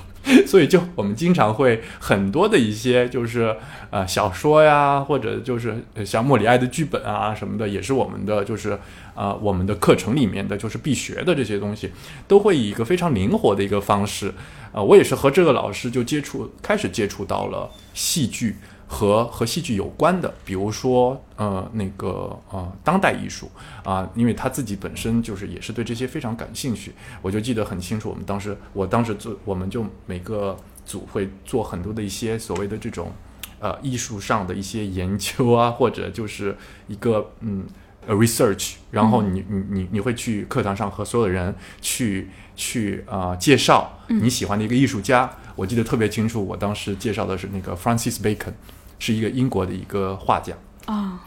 [0.45, 3.55] 所以就我们经常会很多的一些就是
[3.89, 8.77] 呃小说呀，或者就是像莫里埃的剧本啊什么的，也是我们的就是
[9.15, 11.91] 啊我们的课程里面的就是必学的这些东西，
[12.27, 14.33] 都会以一个非常灵活的一个方式。
[14.73, 18.55] 啊，我也是和这个老师就接触，开始接触到了戏剧
[18.87, 23.51] 和和戏剧有关的，比如说呃那个呃当代艺术
[23.83, 33.11] 啊、因为他自己本身就是也是对这些非常感兴趣，我就记得很清楚，我们当时我当时做，我们就每个组会做很多的一些所谓的这种
[33.59, 37.65] 呃艺术上的一些研究啊，或者就是一个嗯。
[38.09, 45.29] 呃 research，然后你你你你会去课堂上和所有的人去去啊、呃介绍你喜欢的一个艺术家。
[45.57, 48.53] 我记得特别清楚，我当时介绍的是那个 Francis Bacon，
[48.99, 50.53] 是一个英国的一个画家。
[50.85, 51.19] 啊，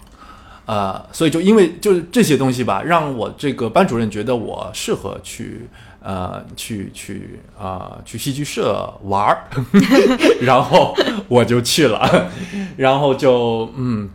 [0.66, 5.68] 呃，所以就因为就是这些东西吧，让我这个班主任觉得我适合去
[6.02, 9.44] 呃去去啊、呃去戏剧社玩儿
[10.40, 10.94] 然后
[11.28, 12.30] 我就去了，
[12.76, 14.08] 然后就嗯，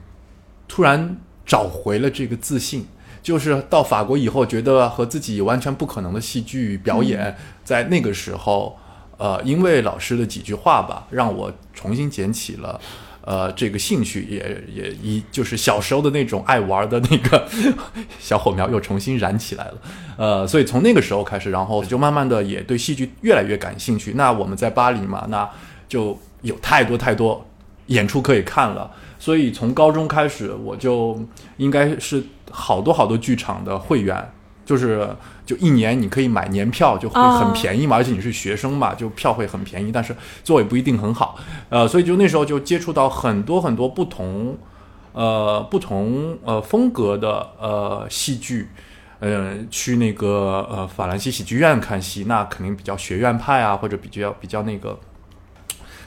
[0.68, 2.86] 突然找回了这个自信。
[3.22, 8.78] 就是到法国以后，觉得和自己完全不可能的戏剧表演，在那个时候，
[9.18, 12.80] 呃，因为老师的几句话吧，让我重新捡起了。
[13.28, 17.48] 呃，这个兴趣也也一就是小时候的那种爱玩的那个
[18.22, 19.74] 小火苗又重新燃起来了，
[20.16, 24.14] 呃，所以从那个时候开始，然后就慢慢的也对戏剧越来越感兴趣。
[24.14, 25.50] 那我们在巴黎嘛，那
[25.90, 27.44] 就有太多太多
[27.88, 31.20] 演出可以看了，所以从高中开始，我就
[31.58, 34.32] 应该是好多好多剧场的会员，
[34.66, 35.08] 就是。
[35.46, 41.38] 就一年你可以买年票，就会很便宜嘛，而且你是学生嘛，就票会很便宜，但是座位不一定很好，
[41.70, 44.58] 呃，所以就那时候就接触到很多很多不同，
[45.14, 48.70] 呃，不同呃风格的呃戏剧，
[49.20, 55.00] 呃，去那个呃法兰西喜剧院看戏，那肯定比较学院派啊，或者比较比较那个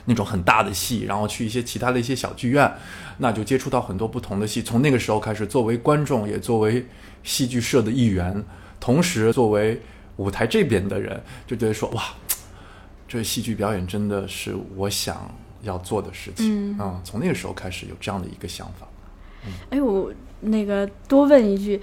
[0.03, 2.69] 那种很大的戏，然后去一些其他的一些小剧院，
[3.21, 6.85] 那就接触到很多不同的戏，从那个时候开始，作为观众也作为
[7.21, 8.43] 戏剧社的一员。
[8.79, 9.79] 同时，作为
[10.15, 12.01] 舞台这边的人，就觉得说哇，
[13.09, 15.29] 这戏剧表演真的是我想
[15.61, 17.01] 要做的事情啊！
[17.03, 18.87] 从那个时候开始有这样的一个想法。
[19.69, 21.81] 哎，我那个多问一句，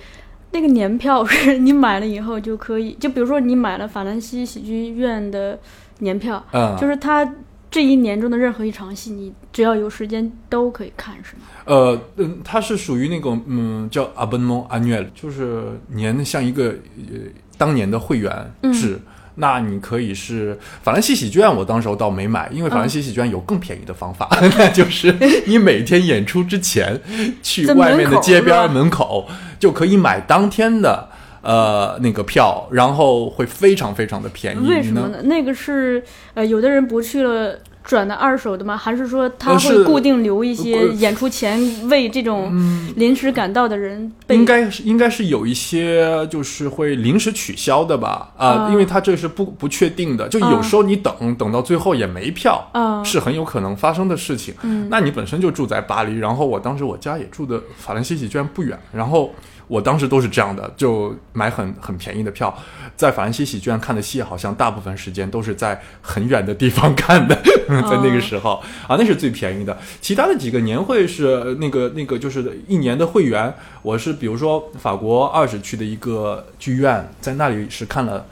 [0.52, 2.94] 那个年票是 你买了以后就可以？
[2.94, 5.58] 就比如说你买了法兰西喜剧院的
[5.98, 7.30] 年票，嗯，就是它。
[7.76, 11.42] 这一年中的任何一场戏，你只要有时间都可以看，是吗？
[11.66, 17.18] 呃，嗯，它是属于那种，嗯，叫 abonnement annuel，就是年像一个呃
[17.58, 18.98] 当年的会员制。
[19.34, 25.14] 那你可以是法兰西喜剧院，我当时候倒没买，因为法兰西喜剧院有更便宜的方法， 那就是
[25.46, 26.98] 你每天演出之前
[27.42, 31.06] 去外面的街边门口就可以买当天的
[31.46, 34.68] 呃那个票，然后会非常非常的便宜。
[34.68, 35.22] 为什么呢？
[35.22, 36.02] 那个是
[36.34, 37.56] 呃，有的人不去了。
[37.86, 38.76] 转的二手的吗？
[38.76, 41.56] 还是说他会固定留一些演出前
[41.88, 42.52] 为这种
[42.96, 44.10] 临时赶到的人？
[44.30, 48.32] 应该是应该是有一些就是会临时取消的吧？
[48.36, 52.60] 啊，因为他这是不不确定的，就有时候你等等到最后也没票，
[53.04, 54.52] 是很有可能发生的事情。
[54.90, 59.32] 那你本身就住在巴黎，然后我当时我家也住的法兰西喜居然不远，然后。
[59.68, 62.56] 我当时都是这样的，就买很很便宜的票，
[62.96, 67.34] 在法兰西喜剧院看的戏，好像大部分时间都是在很远的地方看的，
[67.68, 69.76] 在那个时候啊，那是最便宜的。
[70.00, 73.52] 其他的几个年会是那个那个就是一年的会员，
[73.82, 78.24] 我是比如说法国二十区的一个剧院，在那里是看了。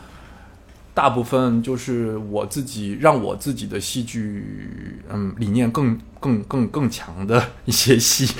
[0.94, 8.32] 大部分就是我自己让我自己的戏剧，嗯，理念更更更更强的一些戏，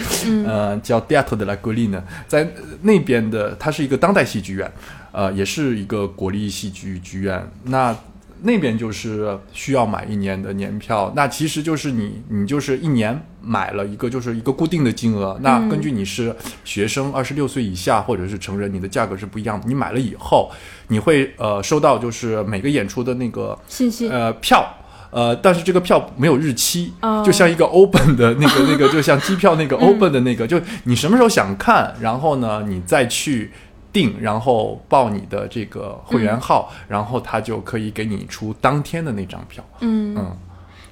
[0.47, 2.49] 呃，叫 Theatre de la Colline，在
[2.83, 4.73] 那边的，它是一个当代戏剧院，
[5.11, 7.45] 呃，也是一个国立戏剧剧院。
[7.65, 7.95] 那
[8.43, 19.67] 那边就是需要买一年的年票，那其实就是你你就是一年买了一个就是一个固定的金额，那根据你是学生二十六岁以下或者是成人，你的价格是不一样的。
[19.69, 20.51] 你买了以后，
[20.89, 24.67] 你会呃收到就是每个演出的那个信息呃票
[25.11, 26.93] 呃，但是这个票没有日期，
[27.25, 33.51] 就像一个 open 的那个那个，就像机票那个 open 的那个，就你什么时候想看，然后呢你再去。
[33.95, 39.65] 订，然后报你的这个会员号，然后他就可以给你出当天的那张票。
[39.83, 40.37] 嗯嗯，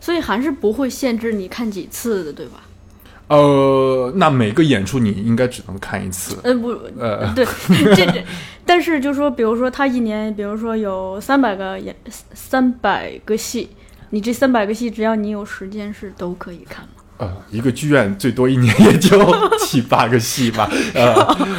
[0.03, 2.65] 所以还是不会限制你看几次的，对吧？
[3.29, 6.37] 呃，那每个演出你应该只能看一次。
[6.43, 7.47] 呃不，呃对，
[7.95, 8.25] 这这，
[8.67, 11.95] 但是就说，比如说他一年，比如说有三百个演
[12.35, 13.71] 三百个戏，
[14.11, 17.02] 你这三百个戏，只要你有时间是都可以看吗？
[17.23, 19.17] 呃，一个剧院最多一年 也就
[19.61, 20.69] 七八个戏吧。
[20.93, 21.15] 呃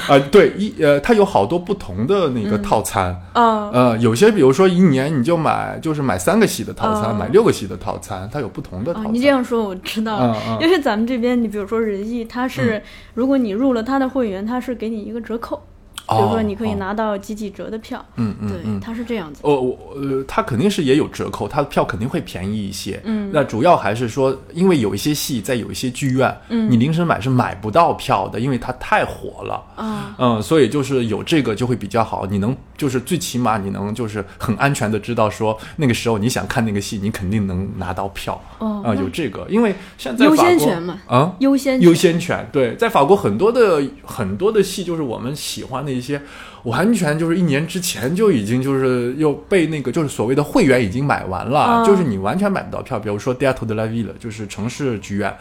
[0.10, 3.16] 呃，对，一呃，它有好多不同的那个套餐。
[3.32, 9.14] 啊，呃，有些比如说一年你就买就是买三个戏的套餐，买六个戏的套餐，它有不同的套餐。
[9.14, 15.64] 你这样说我知道了，因为咱们这边你比如说仁义，它是如果你入了它的会员，它是给你一个折扣。
[16.08, 19.40] 比如说，你可以拿到几几折的票，嗯嗯，对，它是这样子。
[19.44, 23.00] 哦，我呃，它肯定是也有折扣，它的票肯定会便宜一些。
[23.06, 29.64] 嗯，那主要还是说，因为有一些戏在有一些剧院，嗯，你临时买是买不到票的，因为它太火了。
[29.76, 38.40] 啊，嗯，所以就是有这个就会比较好，你能就是最起码你能就是很安全的知道说那个时候你想看那个戏，你肯定能拿到票。
[38.60, 46.22] 哦，啊，有这个，因为现在优先权嘛，啊，优先优先权，对，在法国很多的很多的戏就是我们喜欢的一些。
[46.64, 52.98] 完全就是一年之前就已经就是又被那个就是所谓的会员已经买完了，就是你完全买不到票。
[52.98, 55.36] 比如说 Theatre de la Ville，就是城市剧院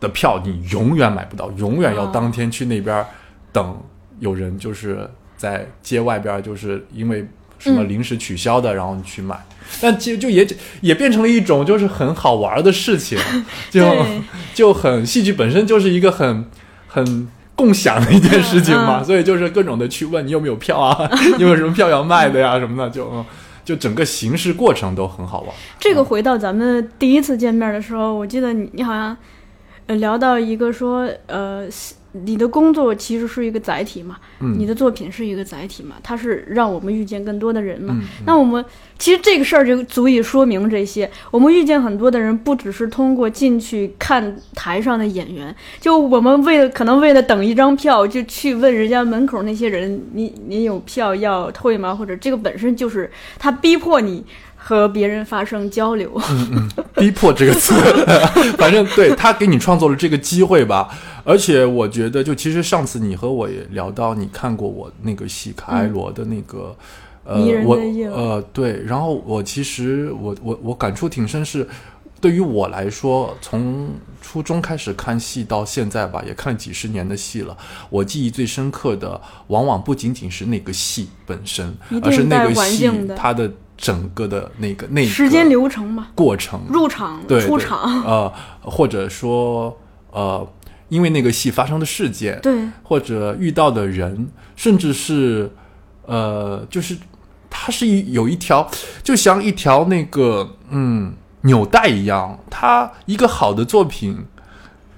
[0.00, 3.02] 的票，你永远买不到，永远要当天去那边
[3.52, 3.82] 等
[4.20, 7.26] 有人就是在街外边，就是因为
[7.58, 9.34] 什么临时取消的，然后你去买。
[9.80, 10.46] 但其实就也
[10.82, 13.18] 也变成了一种就是很好玩的事情，
[13.72, 14.04] 就
[14.52, 16.44] 就很戏剧本身就是一个很
[16.86, 17.28] 很。
[17.56, 23.24] 共享的一件事情嘛，所以就是各种的去问你有没有票啊， 你有没有什么票要卖的呀什么的，就嗯
[23.64, 25.50] 就整个形式过程都很好玩。
[25.80, 29.16] 这个回到咱们第一次见面的时候，我记得你你好像
[29.86, 31.66] 呃聊到一个说呃。
[32.24, 37.96] 你的工作其实是一个载体嘛，嗯你的作品是一个载体嘛，它是让我们遇见更多的人嘛。
[38.00, 38.64] 嗯那我们
[38.98, 41.10] 其实这个事儿就足以说明这些。
[41.30, 51.94] 我们遇见很多的人，不只是通过进去看台上的演员，就我们为了可能为了等一张票，就去问人家门口那些人，你你有票要退吗？
[51.94, 54.24] 或者这个本身就是他逼迫你
[54.66, 56.10] 和别人发生交流。
[56.28, 57.72] 嗯嗯逼迫这个词，
[58.58, 60.88] 反正对他给你创造了这个机会吧。
[61.24, 66.74] 而且我觉得，就其实上次你和我也聊到，你看过我那个戏卡埃罗的那个。
[67.28, 67.76] 呃我
[68.12, 71.68] 呃对，然后我其实我我我感触挺深，是
[72.20, 73.88] 对于我来说，从
[74.22, 77.56] 初中开始看戏到现在吧，也看了几十年的戏了。
[77.90, 89.76] 我记忆最深刻的，往往不仅仅是那个戏本身而是那个戏它的整个的那个那个时间流程嘛，过程，入场、对对出场，呃，或者说
[90.10, 90.46] 呃，
[90.88, 95.50] 因为那个戏发生的事件，对，或者遇到的人，甚至是
[96.06, 96.96] 呃，就是
[97.50, 98.68] 它是一有一条，
[99.02, 104.24] 就像一条那个嗯纽带一样，它一个好的作品。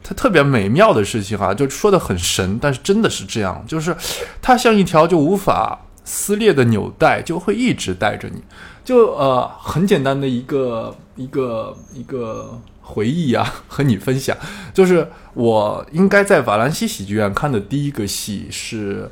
[0.00, 3.94] 它特别美妙的事情啊，就说的很神，但是真的是这样，就是
[4.40, 5.78] 它像一条就无法
[6.08, 8.42] 撕裂的纽带，就会一直带着你。
[8.82, 14.34] 就呃很简单的一个一个一个回忆啊，和你分享，
[14.72, 19.10] 就是我应该在法兰西喜剧院看的第一个戏是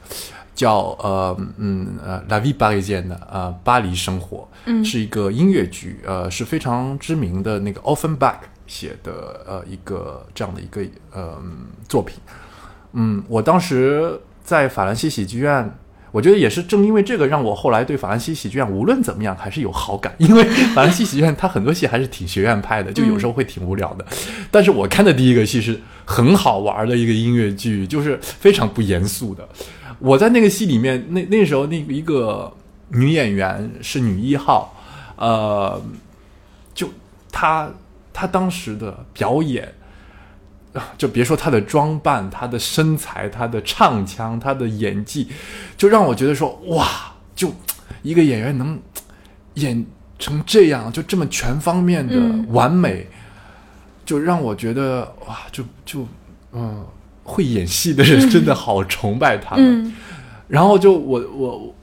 [0.55, 10.81] 叫呃嗯呃《La Vie Parisienne》的呃巴黎生活，嗯是一个音乐剧，呃是非常知名的那个 Offenbach 写的呃一个这样的一个
[11.13, 11.39] 呃
[11.87, 12.19] 作品。
[12.95, 15.79] 嗯，我当时在法兰西喜剧院，
[16.16, 20.11] 我觉得也是正因为这个，让我后来对法兰西喜剧院无论怎么样还是有好感。
[20.16, 20.42] 因为
[20.74, 24.07] 法兰西喜剧院它很多戏还是挺学院派的，就有时候会挺无聊的。
[24.50, 29.46] 但是我看的第一个戏是很好玩的一个音乐剧，就是非常不严肃的。
[29.98, 32.50] 我在那个戏里面，那那时候那一个
[32.88, 34.74] 女演员是女一号，
[35.16, 35.79] 呃，
[36.74, 36.88] 就
[37.31, 37.70] 她
[38.14, 39.70] 她当时的表演。
[40.77, 45.29] 啊 就别说他的装扮、他的身材、他的唱腔、他的演技，
[45.77, 46.87] 就让我觉得说哇，
[47.35, 47.53] 就
[48.03, 48.79] 一个演员能
[49.55, 49.85] 演
[50.19, 53.07] 成这样，就这么全方面的嗯完美，
[54.05, 56.07] 就让我觉得哇，就就
[56.53, 56.85] 嗯，
[57.25, 59.85] 会演戏的人真的好崇拜他们。
[59.85, 59.93] 嗯
[60.49, 61.75] 然后就我我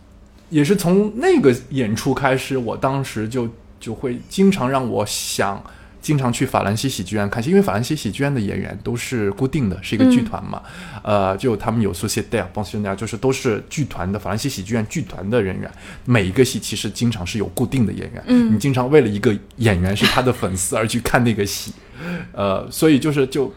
[0.50, 5.62] 也是从那个演出开始，我当时就就会经常让我想。
[6.04, 10.62] 经常去法兰西喜剧院看戏，因为法兰西喜剧院的演员都是固定的，是一个剧团嘛，
[11.02, 15.72] 呃，就他们有 société、pensionnaire，就是都是剧团的法兰西喜剧院剧团的人员。
[16.04, 21.72] 每一个戏其实经常是有固定的演员，嗯你经常为了一个演员是他的粉丝而去看那个戏，
[22.34, 23.52] 呃，所以就是就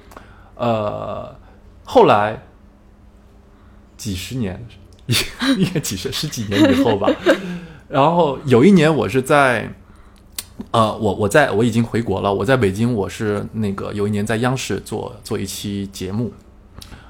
[0.55, 1.37] 呃，
[1.83, 2.41] 后来
[3.97, 4.65] 几十年，
[5.59, 7.11] 应该几十十几年以后吧。
[7.89, 9.73] 然后有一年，我是在，
[10.71, 16.33] 呃，我我在我已经回国了，我在北京，我是那个有一年在央视做做一期节目，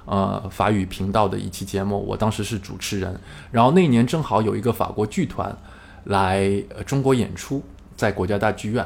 [0.05, 3.19] 呃，法语频道的一期节目，我当时是主持人。
[3.53, 5.57] 然后那一年正好有一个法国剧团
[6.05, 6.49] 来、
[6.85, 7.63] 中国演出，
[7.97, 8.85] 在国家大剧院。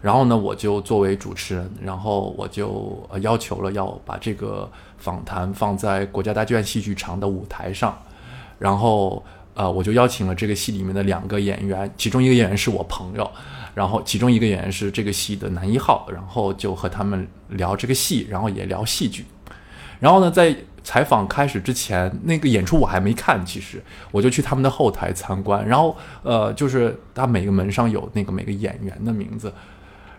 [0.00, 7.96] 然后呢，我就作为主持人，然后我就要求了要把这个访谈放在国家大剧院戏剧场的舞台上。
[8.58, 9.22] 然后
[9.54, 13.30] 呃，我就邀请了这个戏里面的两个演员，其中一个演员是我朋友，
[13.80, 19.24] 然后其中一个演员是这个戏的男一号，然后就和他们聊这个戏，然后也聊戏剧。
[19.98, 29.50] 然后呢，在采访开始之前，那个演出我还没看，其实我就去他们的后台参观，然后呃，就是他每个门上有那个每个演员的名字，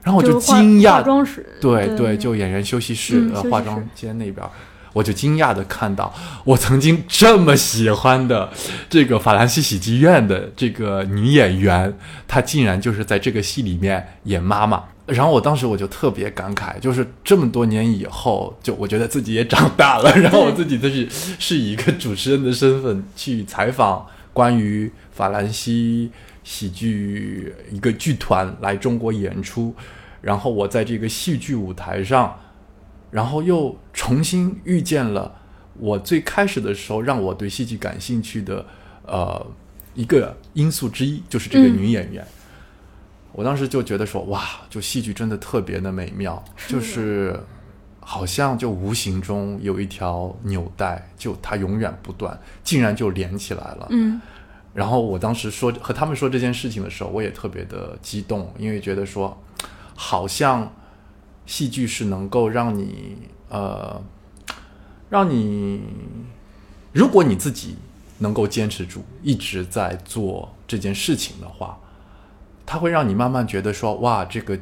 [0.01, 4.49] 然后我就惊讶化，妆室，对对对，就演员休息室、化妆间那边儿，
[4.93, 6.13] 我就惊讶的看到，
[6.43, 8.51] 我曾经这么喜欢的
[8.89, 11.93] 这个法兰西喜剧院的这个女演员，
[12.27, 14.83] 她竟然就是在这个戏里面演妈妈。
[15.07, 21.05] 然后我当时我就特别感慨，就是这么多年以后，就我觉得自己也长大了，然后我自己就是
[21.37, 26.09] 是以一个主持人的身份去采访关于法兰西
[26.43, 29.75] 喜剧一个剧团来中国演出，
[30.21, 32.33] 然后我在这个戏剧舞台上，
[33.11, 35.35] 然后又重新遇见了
[35.77, 38.65] 我最开始的时候让我对戏剧感兴趣的
[39.05, 39.45] 呃
[39.93, 42.25] 一个因素之一，就是这个嗯女演员。
[43.33, 47.39] 我当时就觉得说，哇，就戏剧真的特别的美妙，是就是
[47.99, 53.87] 好像就无形中有一条纽带，就它永远不断，竟然就连起来了。
[53.91, 54.21] 嗯
[54.73, 59.41] 然后我当时说和他们说这件事情的时候，我也特别的激动，因为觉得说，
[59.95, 60.73] 好像
[61.45, 63.17] 戏剧是能够让你
[63.49, 64.01] 呃，
[65.09, 65.81] 让你，
[66.93, 67.75] 如果你自己
[68.19, 71.77] 能够坚持住，一直在做这件事情的话，
[72.65, 74.57] 它会让你慢慢觉得说，哇，这个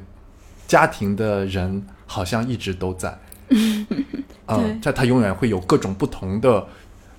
[0.68, 3.20] 家庭的人好像一直都在，
[3.50, 3.86] 嗯、
[4.48, 4.80] 对。
[4.82, 6.66] 在他永远会有各种不同的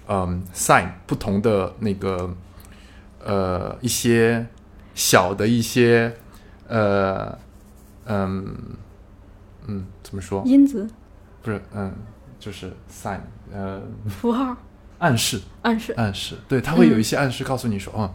[0.09, 2.35] 嗯 sign，不同的那个
[3.25, 4.45] 呃一些
[4.95, 6.17] 小的一些
[6.67, 7.39] 呃
[8.07, 8.57] 嗯
[9.71, 10.43] 嗯怎么说？
[10.45, 10.89] 因子、
[11.43, 11.93] 不是嗯，
[12.39, 13.21] 就是 sign
[13.53, 14.57] 呃 符号、
[14.99, 15.93] 暗示暗示。
[15.95, 18.11] 暗示，对，他会有一些暗示告诉你说，嗯。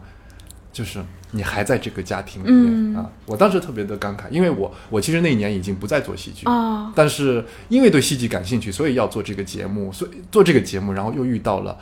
[0.75, 1.01] 就是
[1.31, 3.09] 你还在这个家庭里面、嗯啊！
[3.27, 11.77] 我当时特别的感慨，因为我我其实那一年已经不再做戏剧，啊，但是因为对戏剧感兴趣，所以要做这个节目，所以做这个节目，然后又遇到了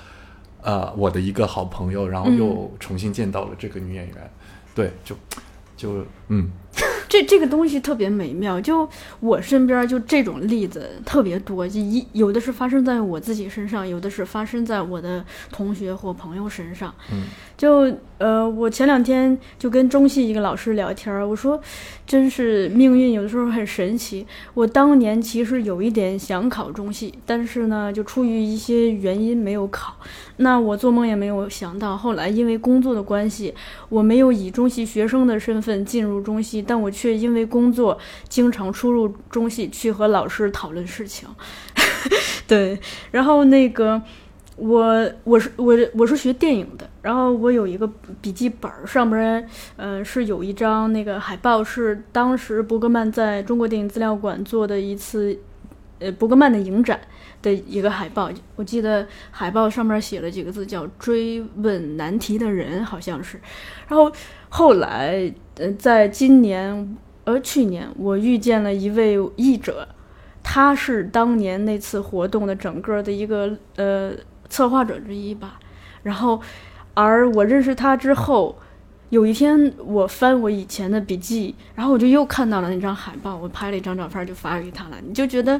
[0.61, 4.32] 呃我的一个好朋友，然后又重新见到了这个女演员，
[4.76, 5.15] 对，就
[5.76, 6.51] 就嗯
[7.14, 8.89] 这这个东西特别美妙，就
[9.20, 16.91] 我身边就这种例子特别多，就一有的是发生在我自己身上，有的是发生在我的同学或朋友身上。
[17.11, 17.26] 嗯
[17.56, 21.60] 就呃，我前两天就跟中戏一个老师聊天儿，我说，
[22.06, 24.26] 真是命运有的时候很神奇。
[24.54, 29.95] 我当年其实有一点想考中戏，但是呢，就出于一些原因没有考。
[30.38, 33.54] 那我做梦也没有想到，后来因为工作的关系，
[33.89, 37.97] 我没有以中戏学生的身份进入中戏，但我却因为工作
[38.30, 41.28] 经常出入中戏去和老师讨论事情。
[42.47, 42.80] 对，
[43.12, 44.01] 然后那个
[44.56, 47.89] 我我是我我是学电影的，然后我有一个
[48.22, 49.47] 笔记本儿，上面
[49.78, 55.36] 呃是有一张那个海报，是当时伯格曼在中国电影资料馆做的一次
[55.99, 57.01] 呃伯格曼的影展
[57.41, 58.30] 的一个海报。
[58.56, 63.39] 我记得海报上面写了几个字，叫“追问难题的人”，好像是。
[63.88, 64.12] 然后
[64.49, 69.88] 后来呃，在今年呃去年，我遇见了一位译者。
[70.45, 74.12] 他是当年那次活动的整个的一个呃
[74.54, 75.60] 策划者之一吧。
[76.04, 76.39] 然后，
[76.93, 78.56] 而我认识他之后，
[79.10, 84.97] 有一天我翻我以前的笔记，然后我就又看到了那张海报，我拍了一张照片就发给他了。
[85.04, 85.60] 你就觉得，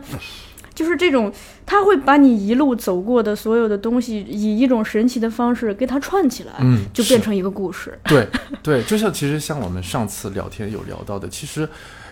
[0.76, 1.34] 就是这种
[1.66, 7.98] 他会把你一路走过的所有的东西，以一种神奇的方式给它串起来，嗯，就变成一个故事。
[8.04, 8.28] 对
[8.62, 11.68] 对，就像其实像我们上次聊天有聊到的，其实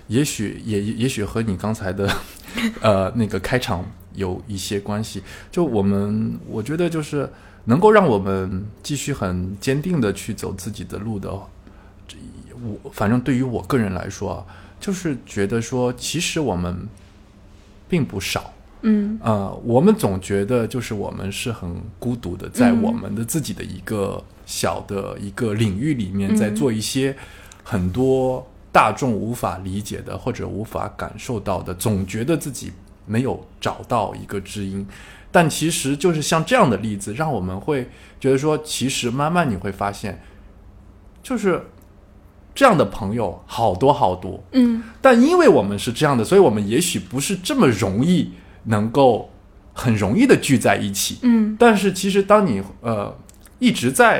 [0.07, 2.09] 也许也也许和你刚才的
[2.81, 5.21] 呃那个开场有一些关系。
[5.51, 7.29] 就我们我觉得就是
[7.65, 11.29] 能够让我们继续很坚定的去走自己的路的，
[12.07, 12.17] 这
[12.83, 14.45] 我反正对于我个人来说啊，
[14.79, 16.87] 就是觉得说其实我们
[17.87, 18.53] 并不少。
[18.83, 27.15] 嗯呃，我们总觉得就是我们是很孤独的，在嗯我们的自己的一个小的一个领域里面，嗯在做一些
[27.63, 32.71] 很多大众无法理解的或者无法感受到的，总觉得自己
[33.05, 34.85] 没有找到一个知音。
[35.31, 37.89] 但其实就是像这样的例子，让我们会
[38.19, 40.21] 觉得说，其实慢慢你会发现，
[41.23, 41.67] 就是
[42.53, 44.43] 这样的朋友好多好多。
[44.51, 48.33] 嗯但因为我们是这样的，所以我们也许不是这么容易
[48.65, 49.29] 能够
[49.73, 51.19] 很容易的聚在一起。
[51.21, 53.17] 嗯但是其实当你呃
[53.59, 54.19] 一直在、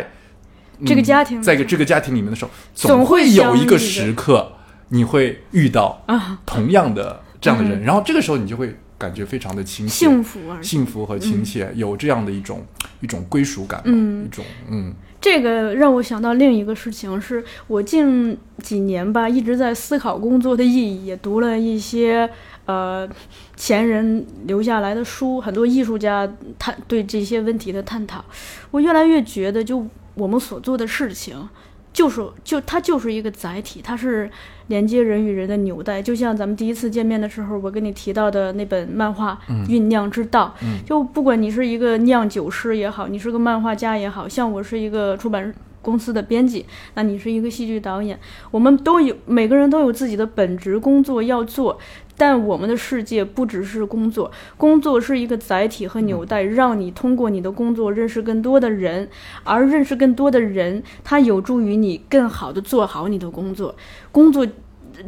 [0.80, 4.52] 嗯这个家庭在这个家庭里面的时候，总会会有一个时刻
[4.88, 10.62] 你会遇到啊，同样的这样的人，嗯然后这个时候你就会感觉非常的亲切、幸福啊！
[10.62, 12.64] 幸福和亲切，有这样的一种
[13.02, 22.28] 一种归属感吧，嗯一种嗯这个让我想到另一个事情，是我近几年吧一直在思考工作的意义，也读了一些
[22.66, 23.08] 呃
[23.56, 28.24] 前人留下来的书，很多艺术家探对这些问题的探讨。
[28.72, 29.86] 我越来越觉得，就
[30.16, 31.48] 我们所做的事情，
[31.94, 34.30] 就是就它就是一个载体，它是
[34.68, 36.02] 连接人与人的纽带。
[36.02, 39.38] 就像咱们第一次见面的时候，我跟你提到的那本漫画
[39.68, 46.66] 《酝酿之道》，嗯就不管你是一个酿酒师也好，你是个漫画家也好，像我是一个出版公司的编辑，
[46.96, 48.20] 那你是一个戏剧导演，
[48.52, 51.78] 我们都有每个人都有自己的本职工作要做。
[52.18, 59.10] 但我们的世界不只是工作，工作是一个载体和纽带，让你通过你的工作认识更多的人，
[59.44, 63.74] 而认识更多的人，它有助于你更好的做好你的工作。
[64.12, 64.46] 工作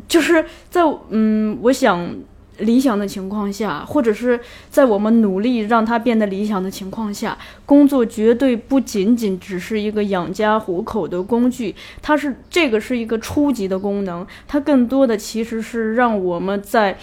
[0.08, 2.16] 就是在嗯，我想
[2.60, 4.40] 理想的情况下，或者是
[4.70, 16.98] 在我们努力让它变得理想的情况下，工作绝对不仅仅只是一个养家糊口的工具，它是这个是一个初级的功能，它更多的其实是让我们在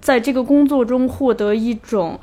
[0.00, 2.18] 在这个工作中获得一种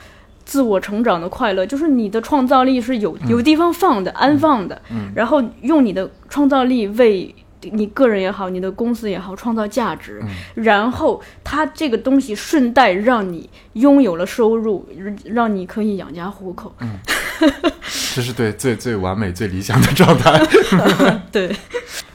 [0.46, 5.12] 自我成长的快乐，就是你的创造力是有有地方放的、安放的，嗯。
[5.16, 7.34] 然后用你的创造力为
[7.74, 10.22] 你个人也好，你的公司也好创造价值，
[10.56, 14.88] 然后它这个东西顺带让你拥有了收入，
[15.26, 16.74] 让你可以养家糊口。
[16.80, 16.98] 嗯
[18.16, 20.42] 这是对最最完美、最理想的状态。
[21.34, 21.54] 对，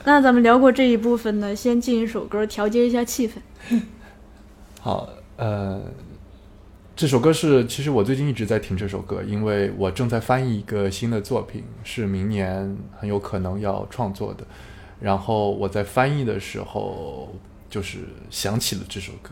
[0.04, 3.32] 那咱们聊过这一部分呢，先进一首歌调节一下气氛。
[4.80, 5.78] 好，呃，
[6.96, 14.46] 这首歌是其实我最近一直在听这首歌，因为我正在翻译一个新的作品，是明年很有可能要创作的。
[15.00, 17.34] 然后我在翻译的时候，
[17.68, 19.30] 就是想起了这首歌，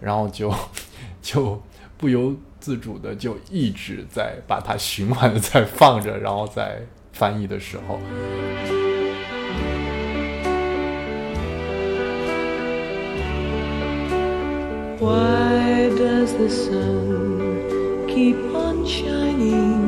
[0.00, 0.54] 然后就
[1.20, 1.60] 就
[1.96, 6.82] 不由自主的就一直在把它循环的在放着，然后在
[7.12, 7.98] 翻译的时候。
[15.00, 19.80] Why does the sun keep on shining?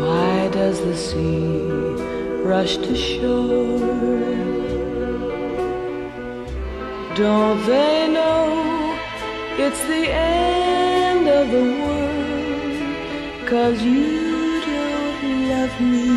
[0.00, 1.97] Why does the sea
[2.44, 3.78] rush to shore?
[7.14, 8.96] Don't they know
[9.58, 13.48] it's the end of the world?
[13.48, 16.08] Cause you don't love me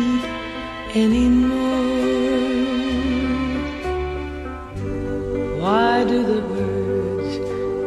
[0.94, 1.82] anymore.
[5.60, 7.38] Why do the birds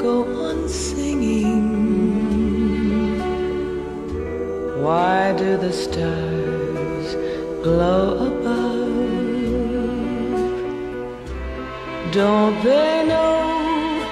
[0.02, 1.66] go on singing?
[4.82, 6.35] Why do the stars
[7.66, 8.94] glow above?
[12.12, 14.06] Don't they know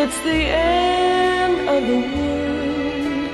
[0.00, 0.42] it's the
[0.78, 3.30] end of the world?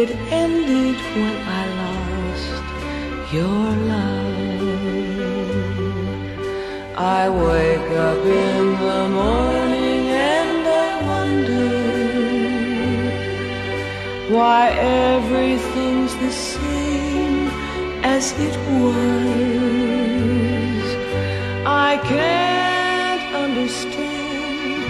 [0.00, 0.10] It
[0.42, 2.62] ended when I lost
[3.36, 4.38] your love.
[6.96, 10.04] I wake up in the morning
[10.38, 11.68] and I wonder
[14.34, 16.57] why everything's the same
[18.18, 18.96] as it was.
[21.90, 24.82] I can't understand,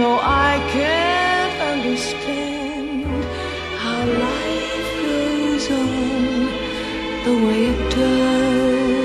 [0.00, 0.10] no,
[0.50, 3.24] I can't understand
[3.82, 6.38] how life goes on
[7.26, 9.04] the way it does.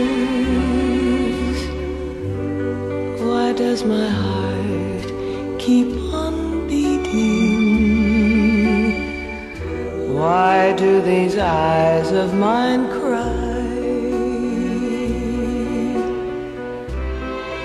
[3.28, 5.08] Why does my heart
[5.66, 5.92] keep
[6.24, 6.36] on
[6.68, 8.02] beating?
[10.20, 12.84] Why do these eyes of mine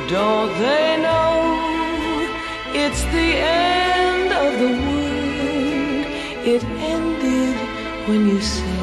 [0.09, 2.29] Don't they know
[2.73, 6.07] it's the end of the world?
[6.47, 7.57] It ended
[8.09, 8.76] when you said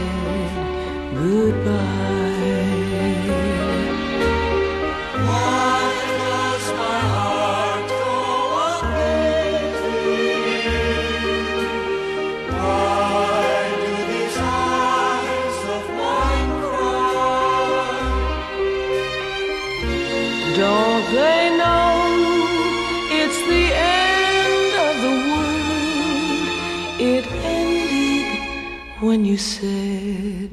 [29.34, 30.51] you said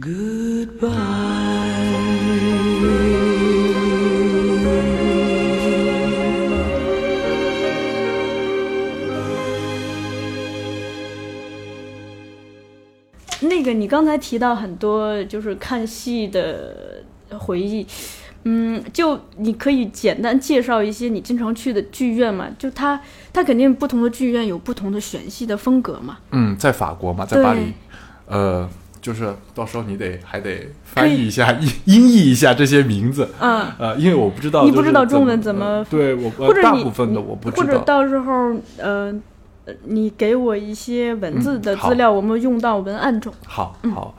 [0.00, 0.90] goodbye.
[13.40, 17.04] 那个你刚才提到很多就是看戏的
[17.38, 17.86] 回忆，
[18.44, 22.48] 嗯，就你可以简单介绍一些你经常去的剧院嘛？
[22.58, 22.98] 就它
[23.34, 26.16] 它肯定不同的剧院有不同的选戏的风格嘛。
[26.30, 27.72] 嗯，在法国嘛，在巴黎，
[28.34, 28.68] 呃，
[29.00, 39.14] 就是到时候你得还得翻译一下、音音译一下这些名字，嗯，呃，因为我不知道你不知道中文怎么呃对我或者呃大部分的我不知道或者，到时候呃，
[39.66, 43.32] 呃你给我一些文字的资料，我们用到文案中。
[43.46, 44.14] 好好，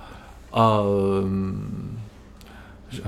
[0.52, 1.58] 呃，嗯
[2.90, 3.02] 是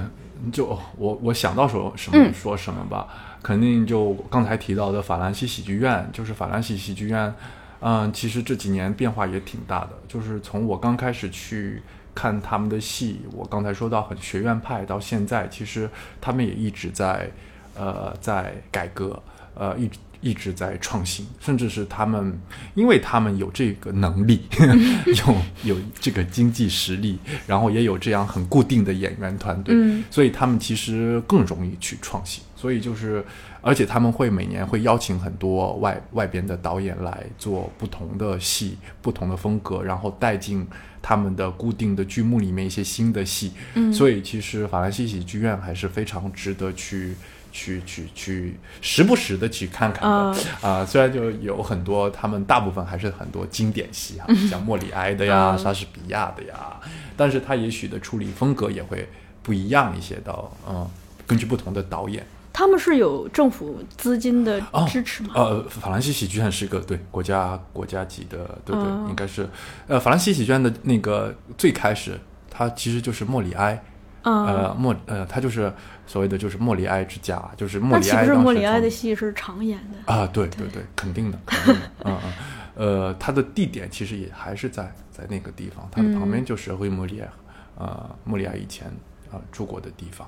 [0.52, 3.08] 就我我想到说什么嗯说什么吧，
[3.42, 7.34] 肯定就刚才提到的法兰西喜剧院，就是法兰西喜剧院，
[7.80, 11.82] 嗯，其实这几年变化也挺大的，就是从我刚开始去
[12.16, 17.30] 看他们的戏，我刚才说到很学院派，到现在，其实他们也一直在
[17.76, 19.22] 呃在改革，
[19.54, 22.36] 呃一直一直在创新，甚至是他们，
[22.74, 24.42] 因为他们有这个能力，
[25.06, 30.04] 有有这个经济实力，然后也有这样很固定的演员团队，嗯。
[30.10, 32.44] 所以他们其实更容易去创新。
[32.56, 33.24] 所以就是，
[33.68, 40.66] 而且他们会每年会邀请很多外外边的导演来做不同的戏、不同的风格，然后带进
[41.02, 43.52] 他们的固定的剧目里面一些新的戏。
[43.74, 47.14] 嗯所以其实法兰西喜剧院还是非常值得去
[47.52, 56.80] 去去去时不时的去看看的啊、虽然就有很多，他们大部分还是很多经典戏啊，像莫里埃的呀、嗯莎士比亚的呀，
[57.18, 59.08] 但是他也许的处理风格也会
[59.44, 60.34] 不一样一些的，
[60.70, 60.88] 嗯，
[61.26, 62.26] 根据不同的导演。
[62.58, 65.30] 他们是有政府资金的哦支持吗？
[65.36, 69.06] 呃，法兰西喜剧院是一个对国家国家级的，对对，嗯。
[69.10, 69.48] 应该是，
[69.86, 73.80] 呃，法兰西喜剧院的那个最开始，它其实就是莫里埃，
[74.24, 75.72] 嗯，呃，莫呃，它就是
[76.08, 80.12] 所谓的就是莫里埃之家，就是莫里埃当时莫里埃的戏是常演的？
[80.12, 82.34] 啊，对对对，肯定的，肯定的， 嗯嗯，
[82.74, 87.30] 呃，它的地点其实也还是在在那个地方，它的旁边就是灰莫里埃，
[87.78, 88.88] 呃，莫里埃以前
[89.30, 90.28] 啊、呃住过的地方，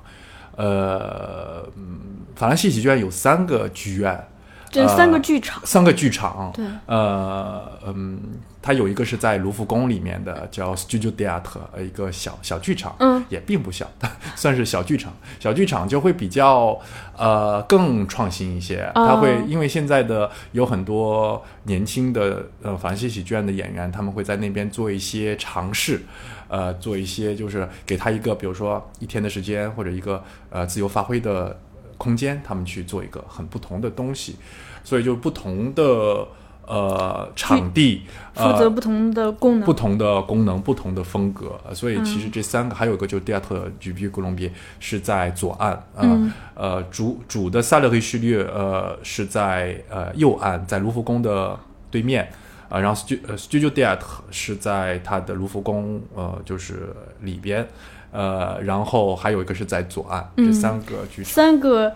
[0.56, 2.00] 呃，嗯，
[2.36, 4.28] 法兰西喜剧院有三个剧院，
[4.70, 6.66] 这三个剧场，三个剧场，对。
[6.86, 8.20] 呃，嗯，
[8.62, 13.24] 它有一个是在卢浮宫里面的，叫 Studio Theatre，呃一个小小剧场，嗯。
[13.30, 13.88] 也并不小，
[14.36, 15.14] 算是小剧场。
[15.40, 16.80] 小剧场就会比较
[17.16, 19.08] 呃更创新一些，哦。
[19.08, 26.02] 它会因为现在的有很多年轻的呃法兰西喜剧院的演员，他们会在那边做一些尝试。
[26.50, 31.58] 呃，做一些就是给他一个，比如说一天的时间，或者一个呃自由发挥的
[31.98, 34.36] 空间，他们去做一个很不同的东西，
[34.84, 36.28] 所以就不同的
[36.66, 38.02] 呃场地，
[38.34, 39.66] 负责呃不同的功能。
[39.66, 51.60] 不同的功能、不同的风格，呃所以其实这三个、还有一个就是第二特举比哥隆比是在左岸，呃、嗯呃主主的萨勒黑序列呃是在呃右岸，在卢浮宫的
[51.92, 52.32] 对面。
[52.70, 54.00] 啊，然后 Stu 呃 Studio Theatre
[54.32, 57.68] 是在它的卢浮宫呃就是里边，
[58.12, 61.32] 呃，然后还有一个是在左岸，这嗯三个剧场。
[61.34, 61.92] 三个，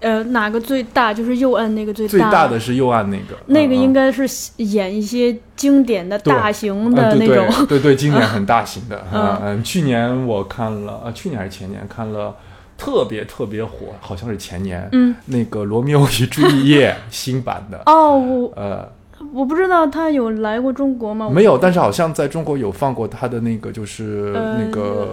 [0.00, 1.12] 呃，哪个最大？
[1.12, 7.66] 就是右岸那个最大最大大的是右岸那个，那个应该是演一些经典的大型的那种。
[7.66, 12.36] 对对对，经典 很大型的，嗯嗯嗯，去年我看了，呃，去年还是前年看了
[12.76, 18.88] 特别特别火，好像是前年，嗯，那个《罗密欧与朱丽叶》新版的，哦，呃，
[19.32, 21.28] 我不知道他有来过中国吗？
[21.30, 25.08] 没有，但是好像在中国有放过他的那个，就是呃那个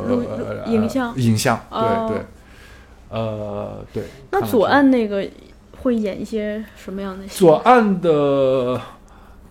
[0.65, 2.25] 呃影像影像，哦对对，
[3.09, 4.03] 呃，对。
[4.31, 5.25] 那左岸那个
[5.81, 7.39] 会演一些什么样的戏？
[7.39, 8.79] 左岸的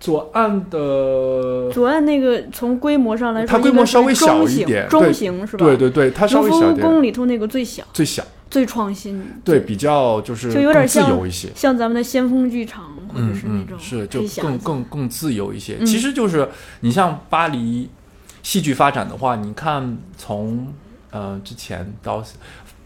[0.00, 5.64] 左岸的，左岸那个从规模上来说，它规模稍微小一点中型是吧？
[5.64, 8.22] 对对对，它稍微小一点，浮宫里头那个最小、最小，
[8.54, 11.48] 最创新，对，比较就是就有点自像由一些。
[11.56, 15.76] 像咱们的先锋剧场或者是那种，是就更更更自由一些。
[15.80, 16.48] 嗯其实就是
[16.78, 17.90] 你像巴黎
[18.44, 20.72] 戏剧发展的话，你看从
[21.10, 22.22] 呃之前到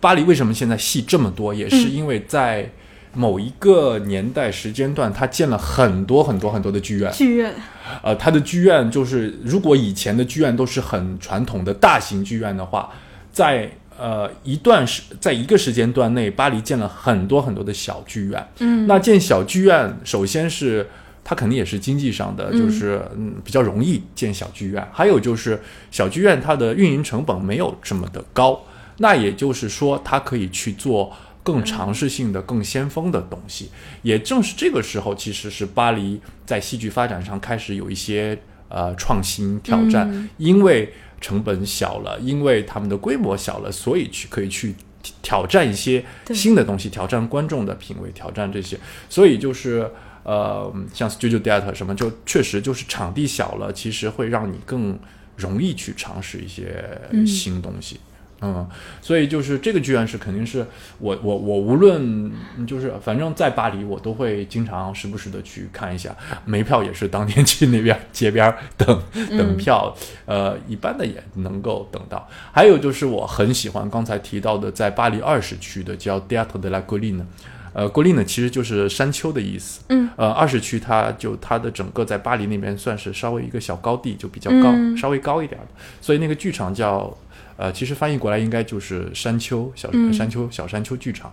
[0.00, 2.70] 巴黎为什么现在戏这么多，也是嗯因为在
[3.12, 7.12] 某一个年代时间段，它建了很多很多很多的剧院。
[7.12, 7.54] 剧院，
[8.02, 12.88] 呃，它的剧院就是，如果以前的剧院都是很传统的大型剧院的话，
[13.30, 18.48] 在呃一段时，在一个时间段内，巴黎建了很多很多的小剧院。
[18.60, 20.88] 嗯，那建小剧院，首先是
[21.24, 24.86] 它肯定也是经济上的，嗯就是嗯比较容易建小剧院。
[24.92, 28.64] 还有就是小剧院它的运营成本没有这么的高，
[28.98, 31.12] 那也就是说它可以去做。
[31.44, 33.70] 更尝试性的、更先锋的东西，
[34.02, 38.38] 也正是这个时候，其实是巴黎在戏剧发展上开始有一些
[38.68, 44.74] 呃创新挑战，嗯因为成本小了，因为他们的规模小了，所以去可以去
[45.22, 46.04] 挑战一些
[46.34, 49.90] 新的东西，挑战观众的品味，挑战这些，所以就是
[50.24, 54.98] 呃，像 Studio Theatre 什么，就确实就是场地小了，其实会让你更
[55.36, 57.96] 容易去尝试一些嗯新东西。
[57.96, 58.07] 嗯，
[59.00, 60.64] 所以就是这个剧院是肯定是
[60.98, 62.30] 我我我无论
[62.66, 66.14] 就是反正在巴黎我都会经常时不时的去看一下，
[66.44, 69.92] 没票也是当天去那边街边等等票，
[70.24, 72.28] 呃，一般的也能够等到。
[72.52, 77.22] 还有就是我很喜欢刚才提到的在巴黎二十区的叫 Theatre de la Colline，
[77.72, 79.80] 呃，Colline 其实就是山丘的意思。
[79.88, 85.66] 嗯，呃，二十区它就它的整个在巴黎那边算是稍微一个小高地，就比较高，嗯稍微高一点的，
[86.00, 87.12] 所以那个剧场叫。
[87.58, 90.12] 呃，其实翻译过来应该就是山丘小、嗯。
[90.12, 91.32] 山丘小山丘剧场，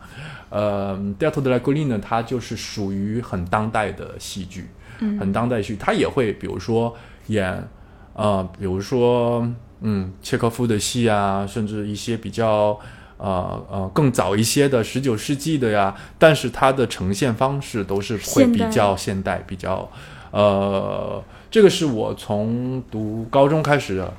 [0.49, 4.67] 呃，Theatre de la Colline 呢，它就是属于很当代的戏剧，
[5.01, 6.95] 嗯很当代戏剧，它也会比如说
[7.27, 7.67] 演，
[8.13, 9.47] 呃，比如说
[9.81, 12.79] 嗯，契诃夫的戏啊，甚至一些比较
[13.17, 19.87] 呃呃更早一些的十九世纪的呀，但是它的呈现方式都是会比较现代，比较
[20.31, 24.11] 呃，这个是我从读高中开始的。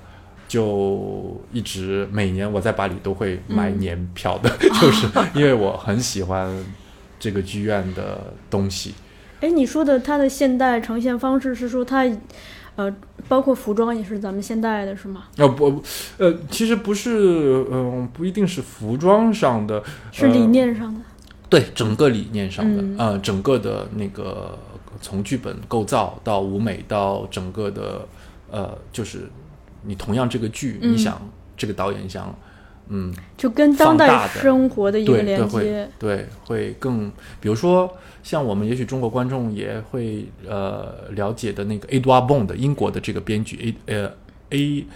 [0.49, 6.49] 就一直每年我在巴黎都会买嗯年票的， 就是因为我很喜欢
[7.18, 8.94] 这个剧院的东西。
[9.40, 12.05] 哎，你说的它的现代呈现方式是说它，
[12.76, 12.94] 呃，
[13.28, 15.24] 包括服装也是咱们现代的是吗？
[15.36, 15.82] 呃不，
[16.16, 21.01] 呃，其实不是，嗯、不一定是服装上的，是理呃念上的。
[21.49, 24.59] 对整个理念上的，嗯呃，整个的那个
[25.01, 28.09] 从剧本构造到舞美到整个的
[28.51, 29.28] 呃，就是
[29.85, 31.20] 你同样这个剧，嗯你想
[31.57, 32.35] 这个导演想，
[32.89, 35.89] 嗯，就跟当代生活的一个对对连会接。
[35.99, 37.11] 对会更，
[37.41, 44.12] 比如说像我们也许中国观众也会呃了解的那个 Edward Bond 英国的这个编剧 A 呃
[44.51, 44.87] A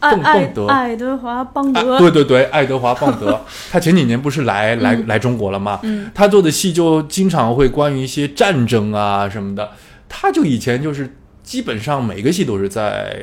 [0.00, 3.40] 爱爱蹦蹦德爱德华邦德，啊，对对对，爱德华邦德，
[3.70, 5.78] 他前几年不是来来来中国了吗？
[5.84, 9.70] 嗯他做的戏就经常会关于一些战争啊什么的。
[10.08, 11.08] 他就以前就是
[11.42, 13.16] 基本上每个戏都是在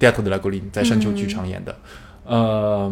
[0.00, 1.76] Teatro de la Colline 在山丘剧场演的，
[2.24, 2.90] 呃，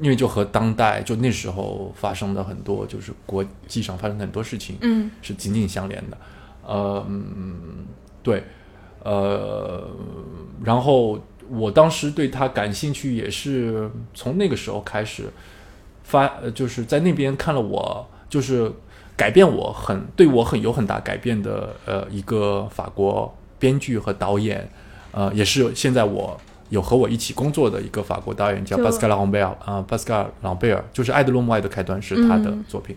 [0.00, 5.10] 因为就和当代就那时候发生的很多就是国际上发生的很多事情，嗯。
[5.22, 6.16] 是紧紧相连的。
[6.66, 7.86] 呃，嗯，
[8.22, 8.42] 对，
[9.02, 9.88] 呃，
[10.62, 15.24] 然后我当时对他感兴趣，也是从那个时候开始
[16.02, 18.70] 发，呃就是在那边看了我，就是
[19.16, 24.68] 改变我很对我很有很大改变的呃一个法国编剧和导演，
[25.12, 26.40] 呃，也是现在我。
[26.70, 32.94] 有和我一起工作的一个法国导演叫巴斯卡拉·朗贝尔啊，巴斯卡·朗贝尔就是《爱的落幕，爱的开端》是他的嗯作品。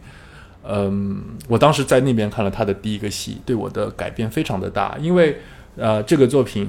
[0.68, 5.38] 嗯，我当时在那边看了他的第一个戏，对我的改变非常的大，因为
[5.78, 6.68] 呃，这个作品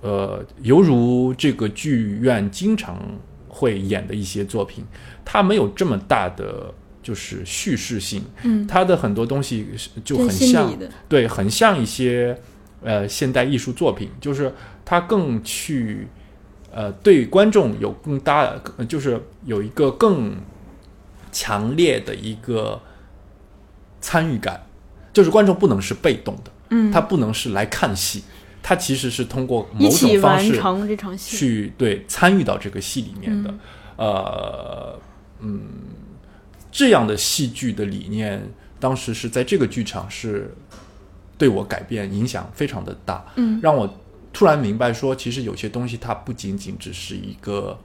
[0.00, 2.98] 呃，犹如这个剧院经常
[3.46, 4.82] 会演的一些作品，
[5.22, 6.72] 它没有这么大的
[7.02, 10.72] 就是叙事性，嗯，它的很多东西是就很像
[11.06, 12.34] 对，很像一些
[12.82, 14.54] 呃现代艺术作品，就是
[14.84, 16.08] 它更去
[16.72, 18.44] 呃对观众有更大，
[18.76, 20.36] 的就是有一个更
[21.32, 22.80] 强烈的一个
[24.00, 24.66] 参与感，
[25.12, 28.24] 就是观众不能是被动的，嗯，他不能是来看戏，
[28.62, 31.36] 他其实是通过某种方式成这场戏。
[31.36, 33.58] 去对参与到这个戏里面的，嗯
[33.96, 34.98] 呃，
[35.40, 35.60] 嗯，
[36.72, 38.42] 这样的戏剧的理念，
[38.78, 40.54] 当时是在这个剧场是
[41.40, 43.88] 对我改变影响非常的大，嗯让我
[44.30, 47.78] 突然明白说，其实有些东西它不仅仅只是一个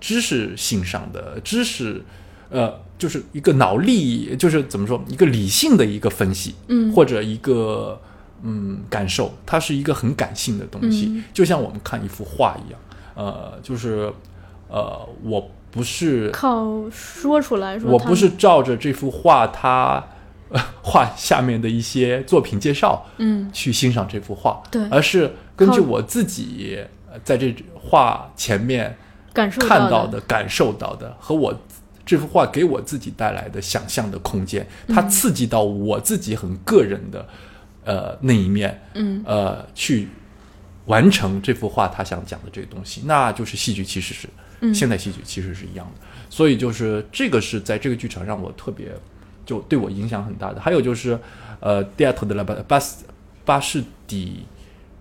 [0.00, 2.04] 知识性上的知识，
[2.50, 8.00] 呃，就是一个脑力，就是怎么说，一个理性的一个分析，嗯或者一个
[8.44, 12.80] 嗯感受，它是一个很感性的东西，嗯就像我们看一幅画一样，
[13.16, 14.10] 呃，就是
[14.68, 20.02] 呃，我不是靠说出来说，我不是照着这幅画它。
[20.50, 23.50] 呃 画下面的一些作品介绍，嗯。
[23.52, 26.78] 去欣赏这幅画，对而是根据我自己
[27.10, 28.96] 呃在这画前面
[29.32, 31.54] 感受看到到的、感受到的，和我
[32.04, 37.28] 这幅画给我自己带来的想象的空间，它刺激到我自己很个人的
[37.84, 39.22] 呃那一面，嗯。
[39.24, 40.08] 呃，去
[40.86, 44.28] 完成这幅画他想讲的这个东西，那就是戏剧，其实是、
[44.60, 44.74] 嗯。
[44.74, 46.06] 现代戏剧其实是一样的。
[46.28, 48.88] 所以就是这个是在这个剧场让我特别
[49.50, 50.60] 就对我影响很大的。
[50.60, 51.18] 还有就是
[51.58, 53.04] 呃，第二头的拉巴巴斯
[53.44, 54.44] 巴士底。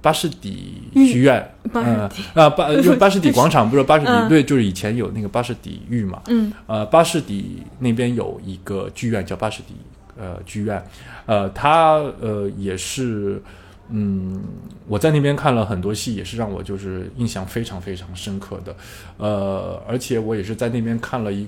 [0.02, 6.54] 巴士底剧院，嗯啊巴就巴士底广场不是 巴士底嗯对，就是以前有那个巴士底狱嘛，嗯。
[6.68, 9.76] 呃，巴士底那边有一个剧院叫巴士底
[10.18, 10.82] 呃剧院，
[11.26, 13.44] 呃，它呃也是，
[13.90, 14.42] 嗯，
[14.88, 18.74] 我在那边看了很多戏，也是让我就是印象非常非常深刻的，
[19.18, 21.46] 呃，而且我也是在那边看了一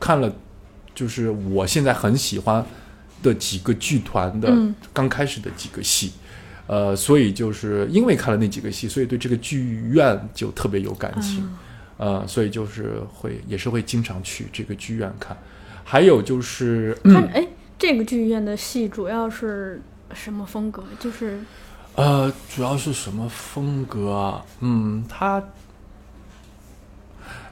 [0.00, 0.32] 看了，
[0.94, 2.64] 就是我现在很喜欢
[3.22, 6.12] 的几个剧团的嗯刚开始的几个戏。
[6.66, 11.44] 呃，所以就是因为看了那几个戏，所以对这个剧院就特别有感情。
[11.44, 11.58] 嗯
[11.96, 15.36] 呃，所以就是会也是会经常去这个剧院看。
[15.84, 17.46] 还有就是，看哎，
[17.78, 19.80] 这个剧院的戏主要是
[20.12, 20.82] 什么风格？
[20.98, 21.38] 就是
[21.94, 24.44] 呃，主要是什么风格啊？
[24.58, 25.40] 嗯，他，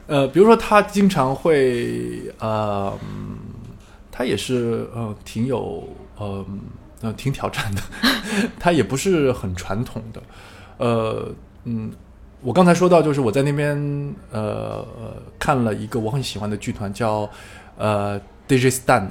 [0.06, 3.38] 呃，比如说他经常会，呃，嗯
[4.10, 5.88] 他也是呃挺有
[6.18, 6.44] 呃
[7.00, 7.82] 呃挺挑战的，
[8.58, 10.22] 他也不是很传统的，
[10.78, 11.32] 呃
[11.64, 11.90] 嗯，
[12.40, 13.76] 我刚才说到就是我在那边
[14.30, 17.28] 呃呃看了一个我很喜欢的剧团叫
[17.78, 19.08] 呃 DJ Stan。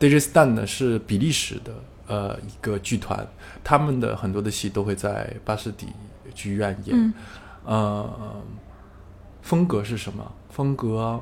[0.00, 1.72] DJ Stan 呢是比利时的
[2.06, 3.26] 呃一个剧团，
[3.64, 5.88] 他们的很多的戏都会在巴士底
[6.34, 6.96] 剧院演。
[6.96, 7.12] 嗯
[7.64, 8.08] 呃，
[9.48, 10.30] 风格是什么？
[10.50, 11.18] 风格，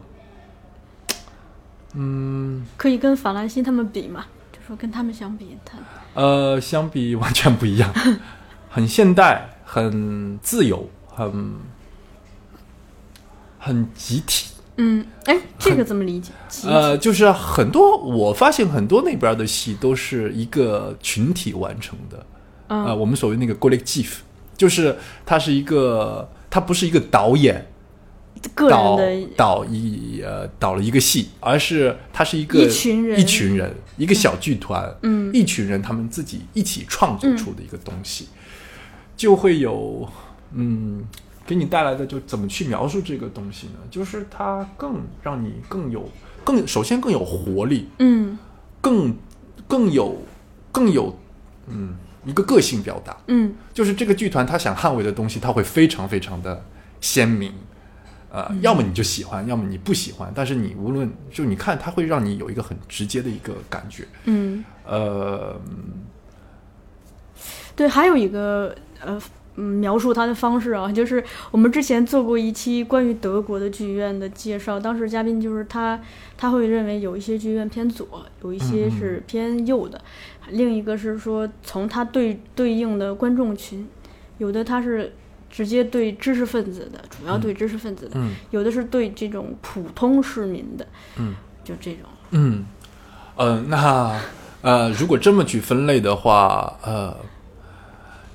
[1.95, 4.27] 嗯可以跟法兰西他们比嘛？
[4.53, 5.79] 就说跟他们相比，他
[6.15, 7.89] 呃，相比完全不一样，
[8.69, 11.55] 很现代，很自由，很
[13.61, 14.51] 很集体。
[14.79, 16.33] 嗯，哎，这个怎么理解？
[16.65, 22.27] 呃，就是很多，我发现很多那边的戏都是一个群体完成的。
[22.67, 24.15] 嗯呃，我们所谓那个 collective，
[24.57, 27.65] 就是它是一个，它不是一个导演
[28.55, 33.21] 个导人的导一呃导了一个戏，而是它是一个一群人。
[33.21, 35.33] 一群人一个小剧团，嗯。
[35.33, 38.29] 一群人他们自己一起创作出的一个东西，
[39.17, 40.09] 就会有
[40.53, 41.05] 嗯
[41.47, 43.75] 给你带来的就怎么去描述这个东西呢？
[43.91, 46.09] 就是它更让你更有
[46.45, 48.39] 更首先更有活力，嗯。
[48.81, 49.17] 更
[49.67, 50.23] 更有
[50.71, 51.19] 更有
[51.69, 53.55] 嗯一个个性表达，嗯。
[53.75, 56.65] 就是这个剧团他想捍卫的东西，他会非常非常的
[57.01, 57.53] 鲜明。
[58.37, 64.07] 呃，要么你就喜欢，要么你不喜欢，但是你无论就你看，它会让你有一个很直接的一个感觉。
[64.25, 65.59] 嗯，呃，
[67.75, 69.19] 对，还有一个呃。
[69.59, 75.99] 嗯，描述它的方式啊，就是我们之前做过一期关于德国的剧院的介绍，当时嘉宾就是他，
[76.37, 78.07] 他会认为有一些剧院偏左，
[78.43, 79.99] 有一些是偏右的，
[80.51, 83.89] 另一个是说从它对对应的观众群，
[84.37, 85.15] 有的它是
[85.51, 88.35] 直接对知识分子的，主要对知识分子的，嗯。
[88.51, 90.87] 有的是对这种普通市民的，
[91.17, 91.35] 嗯，
[91.65, 92.67] 就这种，嗯，
[93.37, 94.21] 呃，那
[94.63, 97.17] 呃，如果这么去分类的话，呃，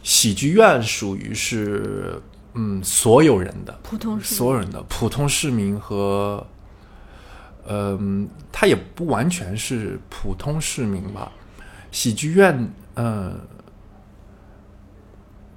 [0.03, 2.21] 喜剧院属于是
[2.53, 4.37] 嗯所有人的普通市民。
[4.37, 6.45] 所有人的普通市民和，
[7.67, 11.31] 嗯、他也不完全是普通市民吧。
[11.91, 13.33] 喜剧院，呃，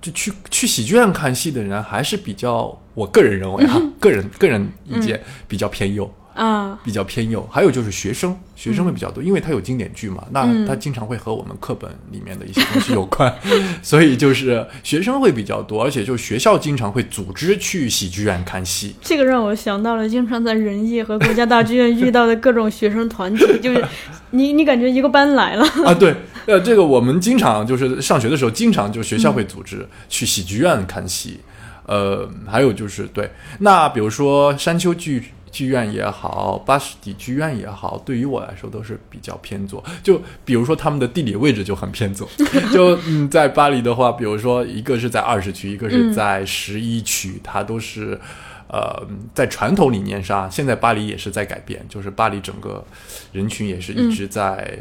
[0.04, 6.12] 就去去喜剧院看戏的人还是比较，我个人认为哈，个人个人意见比较偏右。
[6.34, 10.64] 啊，比较偏右，还有就是学生，学生会比较多，因为他有经典剧嘛，那嗯。
[10.66, 13.32] 它经常会和我们课本里面的一些东西有关，
[13.82, 18.96] 所以就是学生会比较多，而且就学校经常会组织去喜剧院看戏。
[19.02, 23.84] 这个让我想到了经常在人艺和国家大剧院遇到的各种学生团体，就是
[24.32, 26.14] 你你感觉一个班来了，啊，对，
[26.46, 31.40] 呃，这个我们经常就是上学的时候，经常就学校会组织去喜剧院看戏，
[31.84, 35.22] 呃，还有就是对，那比如说山丘剧
[35.54, 39.82] 剧院也好，巴士底剧院也好，对于我来说都是比较偏左。
[40.02, 42.28] 就比如说他们的地理位置就很偏左，
[42.74, 48.20] 就嗯，在巴黎的话，比如说一个是在二十区，一个是在十一区，它都是。
[48.66, 52.84] 呃，在传统理念上，现在巴黎也是在改变，就是巴黎整个
[53.30, 54.76] 人群也是一直在、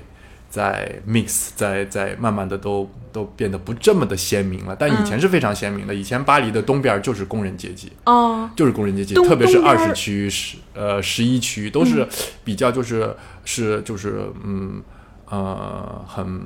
[0.53, 4.75] 在 mix，在在慢慢的都都变得不这么的鲜明了。
[4.79, 12.07] 但以前是非常鲜明的，以前巴黎的东边就是工人阶级，哦，就是工人阶级，特别是二十区、十呃十一区都是
[12.43, 14.79] 比较就是、是就是嗯
[15.27, 16.41] 呃很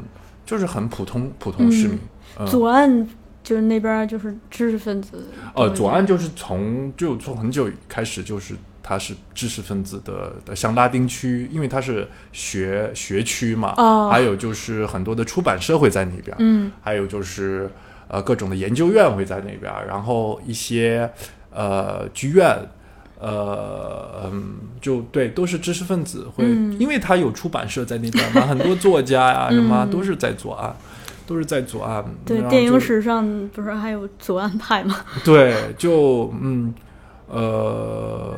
[0.46, 2.00] 就是很普通普通市民。
[2.40, 2.48] 嗯。
[2.48, 3.06] 左岸
[3.44, 8.56] 就是那边儿就是知识分子，呃，左岸就是从就从很久开始就是
[8.88, 17.70] 它是知识分子的的，像拉丁区，因为它是学学区嘛，哦还有就是很多的出版社会在那边，嗯还有就是
[18.08, 21.10] 呃各种的研究院会在那边，然后一些
[21.52, 22.58] 呃剧院。
[23.20, 30.72] 呃，嗯，就对，都是知识分子会，嗯因为他有出版社在那边嘛， 很多作家呀、什么嗯都是在左岸，
[31.26, 32.06] 都是在左岸。
[32.24, 34.98] 对，电影史上不是还有左岸派吗？
[35.26, 36.72] 对，就嗯
[37.28, 38.36] 呃，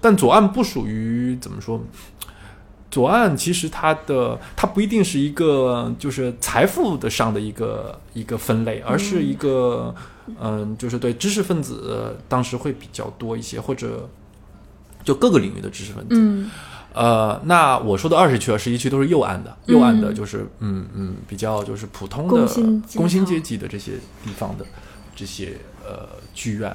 [0.00, 1.80] 但左岸不属于怎么说？
[2.90, 9.94] 左岸其实它的它不一定是一个就是财富的上的一个一个分类，而是一个
[10.40, 14.08] 嗯、就是对知识分子当时会比较多一些，或者
[15.04, 16.08] 就各个领域的知识分子。
[16.12, 16.50] 嗯。
[16.94, 20.14] 呃，那我说的二十区和十一区都是右岸的，右岸的嗯。
[20.14, 22.48] 就是嗯嗯比较就是普通的
[22.96, 23.92] 工薪阶级的这些
[24.24, 24.64] 地方的
[25.14, 26.74] 这些呃剧院，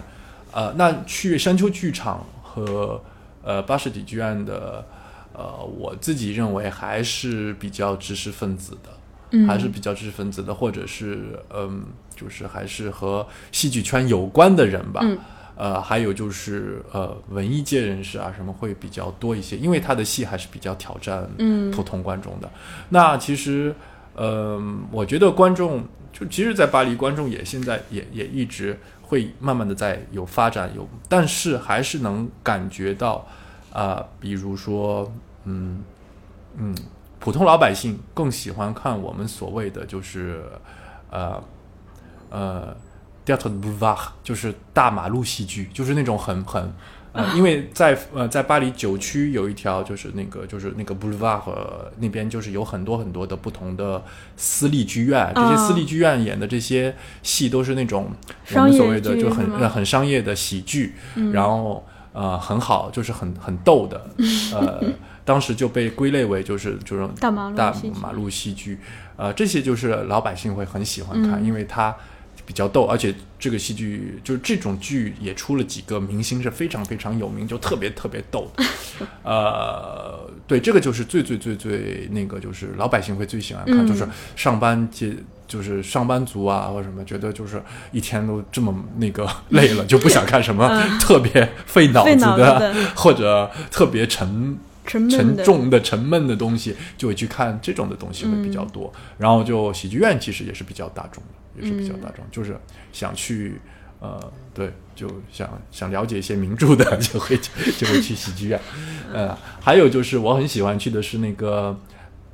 [0.51, 3.01] 呃，那去山丘剧场和
[3.43, 4.85] 呃巴士底剧院的，
[5.33, 8.89] 呃，我自己认为还是比较知识分子的，
[9.31, 11.83] 嗯，还是比较知识分子的，或者是嗯，
[12.15, 15.01] 就是还是和戏剧圈有关的人吧。
[15.03, 15.17] 嗯
[15.55, 22.49] 呃，还有就是呃，文艺界人士啊，什么会比较多一些，因为他的戏还是比较挑战嗯普通观众的。
[22.89, 23.71] 那其实，
[24.15, 24.59] 呃，
[24.91, 28.75] 我觉得观众就其实，在巴黎，观众也现在也也一直
[29.13, 33.23] 会慢慢的在有发展，有，但是还是能感觉到，
[33.71, 35.83] 啊、比如说，嗯
[36.57, 36.75] 嗯，
[37.19, 40.43] 普通老百姓更喜欢看我们所谓的就是，
[41.11, 41.43] 呃
[42.31, 42.75] 呃。
[43.25, 46.73] Theatre de Boulevard 就是大马路戏剧，就是那种很很
[47.13, 54.03] 呃，因为在呃在巴黎九区有一条就是那个就是那个 Boulevard 和那边就是有很多很多的不同的
[54.35, 55.67] 私立剧院，这些啊。
[55.67, 58.11] 私立剧院演的这些戏都是那种
[58.55, 61.31] 我们所谓的就很很商业的喜剧，嗯。
[61.31, 64.09] 然后呃很好，就是很很逗的，
[64.53, 64.83] 呃
[65.23, 67.99] 当时就被归类为就是就是大马路大戏剧。
[68.01, 68.79] 马路戏剧，
[69.15, 71.45] 呃这些就是老百姓会很喜欢看，嗯。
[71.45, 71.95] 因为它
[72.45, 78.51] 比较逗，而且这个戏剧就是这种剧也出了几个明星是非常非常有名，就特别特别逗。
[79.23, 85.15] 呃，对，这个就是最最最最那个，就是老百姓会最喜欢看，嗯就是上班接。
[85.45, 90.67] 就是上班族啊，或者什么，觉得就是一天都这么那个累了，就不想看什么
[90.99, 98.91] 特别费脑费子的或者特别沉沉沉重的、沉闷的东西，就会去看这种的东西会比较多。
[99.19, 102.57] 然后就喜剧院其实也是比较大众的，也是比较大众，就是
[102.91, 103.59] 想去
[103.99, 104.19] 呃，
[104.53, 107.37] 对，就想想了解一些名著的，就会
[107.77, 108.59] 就会去喜剧院。
[109.13, 111.77] 呃，还有就是我很喜欢去的是那个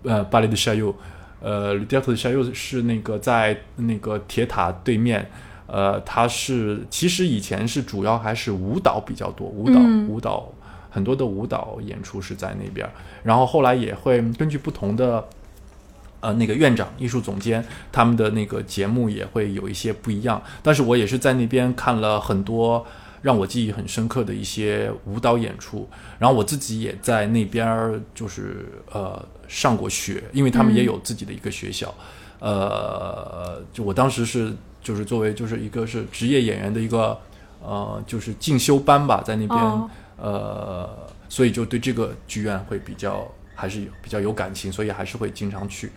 [0.04, 0.96] 呃巴黎的沙尤，
[1.42, 5.30] 呃 u d e 的沙尤是那个在那个铁塔对面。
[5.72, 10.52] 呃，它是其实以前是主要还是舞蹈比较多，舞蹈、嗯舞蹈
[10.90, 12.90] 很多的舞蹈演出是在那边儿，
[13.22, 15.24] 然后后来也会根据不同的
[16.20, 22.86] 呃那个院长、艺术总监他们的那个节目也会有一些不一样，但是我也是在那边看了很多
[23.22, 31.94] 让我记忆很深刻的一些舞蹈演出，然后我自己也在那边儿就是呃上过学，因为他们也有自己的一个学校，
[32.40, 37.18] 呃，就我当时是就是作为就是一个是职业演员的一个
[37.62, 39.90] 呃就是进修班吧，在那边、哦。
[40.22, 40.90] 呃，
[41.30, 43.26] 所以就对这个剧院会比较
[43.60, 45.92] 还是比较有感情，所以还是会经常去。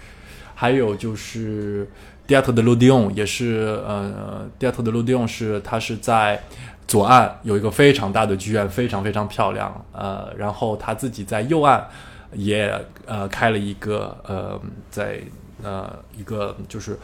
[0.54, 1.88] 还有就是
[2.26, 6.42] 第二特的 L'Odeon 也是呃，第二特的 L'Odeon 是它是在
[6.86, 9.84] 左岸有一个非常大的剧院，非常非常漂亮。
[9.92, 11.88] 呃，然后他自己在右岸
[12.32, 12.72] 也
[13.06, 14.60] 呃开了一个呃
[14.90, 15.20] 在
[15.62, 16.98] 呃一个就是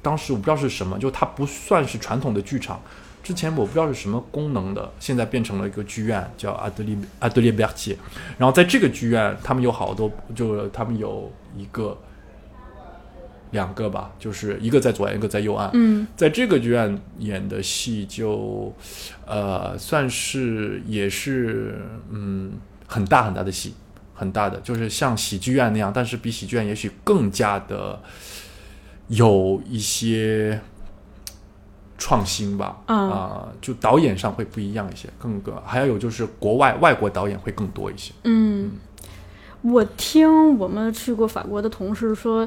[0.00, 2.80] 当时我不知道是什么，就它不算是传统的剧场。
[3.26, 7.98] 之前我不知道是什么功能的，现在变成了一个剧院，叫阿德利阿德里贝尔奇。
[8.38, 11.98] 然后在这个剧院，他们有好多，就他们有一个、
[13.50, 15.68] 两个吧，就是一个在左岸，一个在右岸。
[15.72, 18.72] 嗯在这个剧院演的戏就，
[19.26, 21.80] 呃，算是也是
[22.12, 22.52] 嗯
[22.86, 23.74] 很大很大的戏，
[24.14, 28.00] 很大的，就是像喜剧院那样，但是比喜剧院也许更加的
[29.08, 30.60] 有一些
[31.98, 38.12] 创新吧，啊、啊就导演上会不一样一些，更个还有就是国外外国导演会更多一些。
[38.24, 38.72] 嗯，
[39.62, 42.46] 我听我们去过法国的同事说，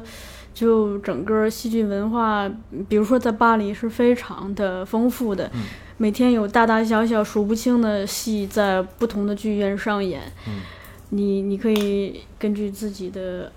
[0.53, 2.47] 就整个戏剧文化，
[2.87, 5.63] 比如说在巴黎是非常的丰富的，嗯
[5.97, 10.21] 每天有大大小小数不清的戏在不同的剧院上演。
[10.47, 10.61] 嗯
[11.09, 13.51] 你你可以根据自己的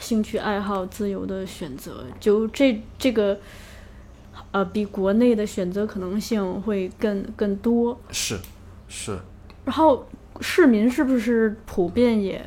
[0.00, 3.38] 兴趣爱好自由的选择，就这这个。
[4.54, 8.00] 呃，比国内的选择可能性会更更多。
[8.12, 8.38] 是，
[8.86, 9.18] 是，
[9.64, 10.06] 然后
[10.40, 12.40] 市民是不是普遍也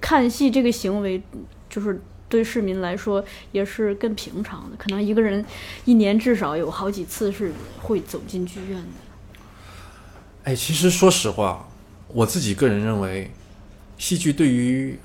[0.00, 1.22] 看戏这个行为，
[1.68, 2.00] 就是
[2.30, 4.76] 对市民来说也是更平常的？
[4.78, 5.44] 可能一个人
[5.84, 7.52] 一年至少有好几次是
[7.82, 8.88] 会走进剧院的。
[10.44, 11.68] 哎，其实说实话，
[12.08, 13.30] 我自己个人认为，
[13.98, 14.98] 戏剧对于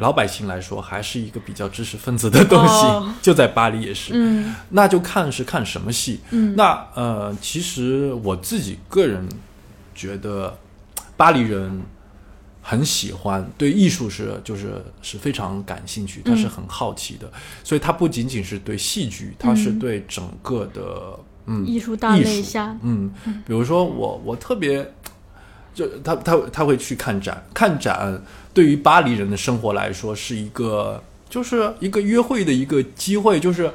[0.00, 3.14] 老百姓来说还是一个比较知识分子的东西，哦。
[3.22, 4.12] 就在巴黎也是。
[4.14, 4.54] 嗯。
[4.70, 6.20] 那就看是看什么戏。
[6.30, 6.56] 嗯。
[6.56, 9.28] 那呃，其实我自己个人
[9.94, 10.58] 觉得，
[11.16, 11.80] 巴黎人
[12.62, 17.30] 很喜欢对艺术是就是是非常感兴趣，他是很好奇的，
[17.62, 19.78] 所以他不仅仅是对戏剧，他是嗯。
[19.78, 23.10] 对整个的嗯艺术大类下，嗯，
[23.46, 24.86] 比如说我我特别，
[25.74, 28.20] 就他他他会去看展，看展
[28.52, 33.70] 对于巴黎人的生活来说是一个就是一个约会的一个机会，就是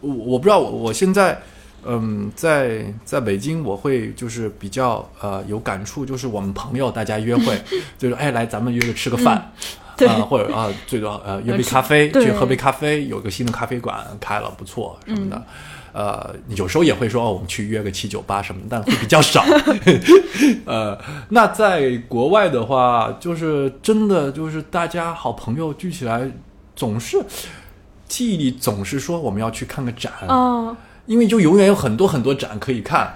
[0.00, 1.40] 我我不知道我我现在。
[1.86, 7.60] 嗯，在在北京，我会就是比较呃有感触，就是我们朋友大家约会，
[7.98, 9.52] 就是哎来咱们约着吃个饭，
[9.94, 15.44] 对啊或者啊最多呃约杯咖啡，对去喝杯咖啡，有个新的咖啡馆开了不错什么的，
[15.94, 19.44] 呃有时候也会说哦我们去约个七九八什么，但会比较少。
[20.66, 26.28] 呃，那在国外的话，就是真的就是大家好朋友聚起来，
[26.74, 27.16] 总是
[28.08, 30.76] 记忆里总是说我们要去看个展，哦，
[31.06, 33.14] 因为就永远有很多很多展可以看，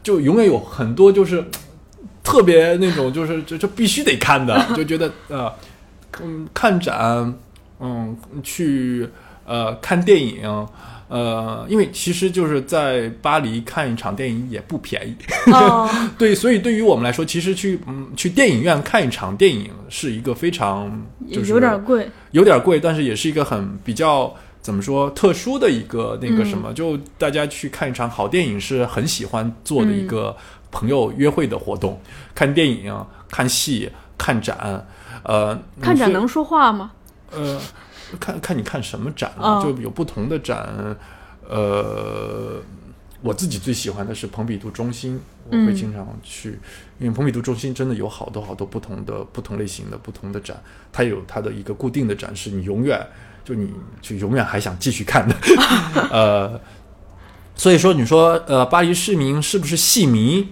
[0.00, 1.44] 就永远有很多就是
[2.22, 5.52] 特别那种就是就就必须得看的， 就觉得呃，
[6.22, 7.34] 嗯，看展，
[7.80, 9.08] 嗯，去
[9.44, 10.68] 呃看电影。
[11.10, 15.16] 呃，因为其实就是在巴黎看一场电影也不便宜，
[15.52, 20.88] 哦， 对，所以对于我们来说，其实去嗯去电影院看一场电影是一个非常
[21.28, 22.08] 就是有点贵。
[22.30, 24.32] 有点贵，但是也是一个很比较
[24.62, 30.36] 怎么说特殊的一个那个什么，就大家去看一场好电影是很喜欢做的一个
[30.70, 32.00] 朋友约会的活动，
[32.36, 32.94] 看电影、
[33.28, 34.86] 看戏、看展，
[35.24, 36.92] 呃，看展能说话吗？
[37.32, 37.60] 呃，
[38.18, 39.32] 看看你看什么展
[39.62, 40.96] 就有不同的展，
[41.48, 42.60] 呃，
[43.22, 46.58] 我自己最喜欢的是蓬比杜中心，我会嗯经常去，
[46.98, 50.60] 因为蓬比杜中心真的有好多好多不同的不同类型的不同的展，
[50.92, 53.00] 它有它的一个固定的展示，你永远
[53.44, 55.36] 就你就永远还想继续看的，
[56.10, 56.60] 呃，
[57.54, 60.48] 所以说你说呃巴黎市民是不是戏迷？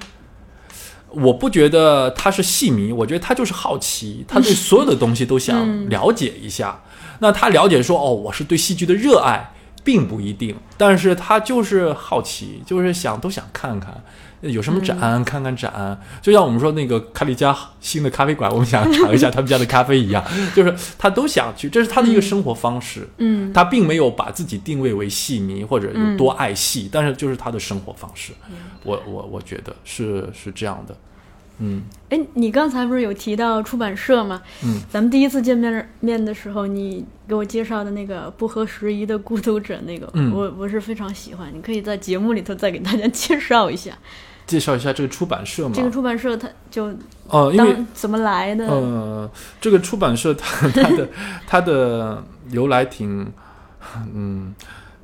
[1.10, 6.82] 我不觉得他是戏迷，我觉得他就是好奇，他对所有的东西都想了解一下。
[7.18, 9.52] 那他了解说，哦，我是对戏剧的热爱，
[9.82, 13.94] 并不一定，但是他就是好奇，就是想都想看看
[14.40, 16.00] 有什么展，看看展。
[16.22, 23.08] 就像我们说那个卡里加新的咖啡馆，我们想尝一下他们家的咖啡一样，就是他都想去，这是他的一个生活方式。
[23.18, 28.32] 嗯他并没有把自己定位为戏迷或者有多爱戏，但是就是他的生活方式。
[28.84, 30.96] 我我我觉得是是这样的。
[31.60, 34.40] 嗯哎，你刚才不是有提到出版社吗？
[34.64, 41.48] 嗯，咱们第一次见面面的时候，你给我介绍的那个不合时宜的孤独者，那个，嗯我我是非常喜欢。
[41.52, 43.92] 你可以在节目里头再给大家介绍一下
[44.46, 45.74] 介绍一下这个出版社嘛。
[45.74, 46.86] 这个出版社，它就
[47.26, 48.66] 哦，因为当怎么来的？
[48.66, 49.30] 呃，
[49.60, 51.08] 这个出版社它它的
[51.46, 53.30] 它的由来挺，
[54.14, 54.54] 嗯，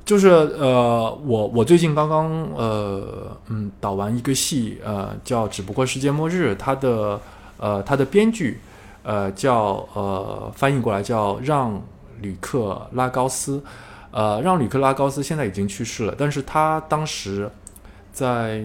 [0.05, 7.19] 就是呃，我我最近刚刚呃嗯导完一个戏，呃叫只不过世界末日，它的
[7.57, 8.59] 呃它的编剧
[9.01, 11.81] 呃叫呃翻译过来叫让
[12.21, 13.63] 吕克拉高斯，
[14.11, 17.49] 呃让吕克拉高斯现在已经去世了，但是他当时
[18.13, 18.63] 在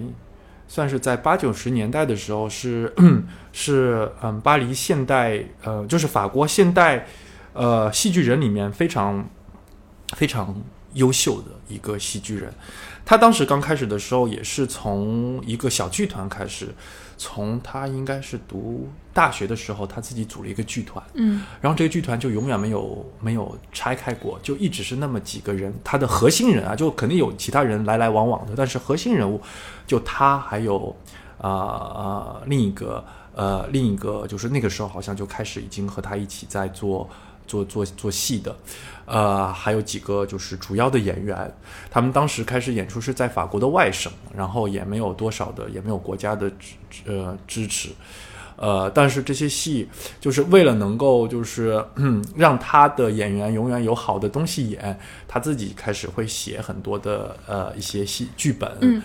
[0.68, 2.92] 算是在八九十年代的时候是
[3.52, 7.06] 是嗯巴黎现代呃就是法国现代
[7.54, 9.24] 呃戏剧人里面非常
[10.14, 10.54] 非常
[10.94, 12.52] 优秀的一个喜剧人。
[13.04, 16.68] 他当时刚开始的时候也是从一个小剧团开始，
[17.16, 25.74] 从他应该是读大学的时候，他自己组了一个剧团，嗯然后这个剧团就永远没有没有拆开过，就一直是那么几个人。
[25.82, 29.40] 他的核心人啊，就肯定有其他人来来往往的，但是核心人物
[29.86, 30.94] 就他还有
[31.38, 37.08] 啊呃另一个呃另一个，就是那个时候好像就开始已经和他一起在做
[37.50, 38.54] 做做做戏的，
[39.06, 41.52] 呃还有几个就是主要的演员，
[41.90, 46.76] 他们当时开始演出是在法国的外省，然后也没有多少的也没有国家的支
[47.06, 47.88] 呃支持。
[48.56, 49.88] 呃，但是这些戏
[50.20, 54.96] 就是为了能够就是嗯 让他的演员永远有好的东西演，
[55.26, 59.02] 他自己开始会写很多的呃一些戏剧本，嗯。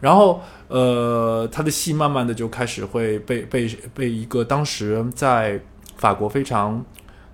[0.00, 5.60] 然后呃他的戏慢慢的就开始会被被被一个当时在
[5.96, 6.84] 法国非常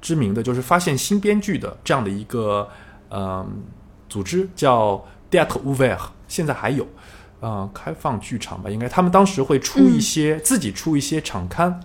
[0.04, 2.68] 知名的就是发现新编剧的这样的一个
[3.10, 3.62] 嗯、
[4.08, 5.98] 组织叫 d e a t e Ouvert，
[6.28, 6.86] 现在还有。
[7.40, 11.78] 呃，开放剧场吧，应该他们当时会出一些、自己出一些场刊，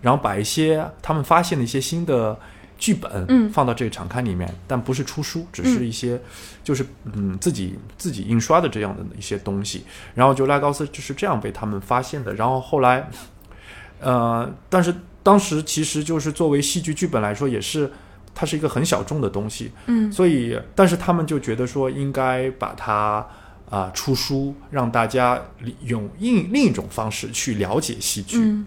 [0.00, 2.34] 然后把一些他们发现的一些新的
[2.78, 6.18] 剧本，嗯放到这个场刊里面，但不是出书，只是一些、
[6.64, 9.84] 就是嗯自己自己印刷的这样的一些东西。
[10.14, 12.32] 然后就拉高斯就是这样被他们发现的。
[12.32, 13.06] 然后后来，
[14.00, 17.90] 呃，但是当时其实就是作为戏剧剧本来说，也是
[18.34, 23.26] 它是一个很小众的东西，嗯所以，但是他们就觉得说应该把它
[23.70, 25.40] 啊、出书，让大家
[25.84, 28.38] 用另另一种方式去了解戏剧。
[28.38, 28.66] 嗯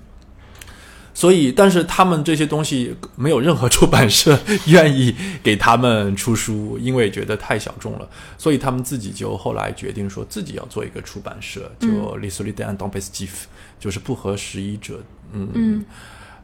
[1.17, 8.09] 所以，但是他们这些东西没有任何出版社愿意给他们出书，因为觉得太小众了。
[8.37, 11.87] 所以他们自己就后来决定说自己要做一个出版社，就
[12.17, 13.47] Les Solidaires d a m p e s t i f
[13.79, 14.99] 就是不合时宜者。
[15.31, 15.85] 嗯嗯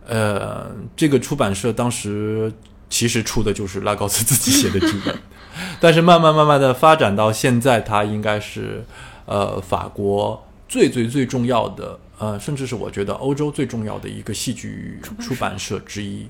[0.08, 2.52] 呃，这个出版社当时
[2.90, 5.18] 其实出的就是拉高斯自己写的剧本，
[5.80, 8.84] 但是慢慢慢慢的发展到现在，它应该是
[9.26, 16.28] 呃法国最最最重要的，呃，甚至是我觉得欧洲最重要的一个戏剧出版社之一。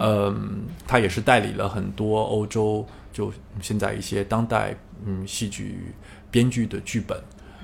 [0.00, 4.76] 嗯，它也是代理了很多欧洲就现在一些当代
[5.06, 5.94] 嗯戏剧
[6.30, 7.18] 编剧的剧本，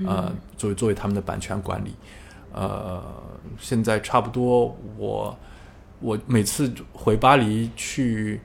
[0.06, 1.94] 呃，作为作为他们的版权管理。
[2.52, 3.02] 呃，
[3.60, 5.38] 现在差不多我
[6.00, 8.40] 我每次回巴黎去，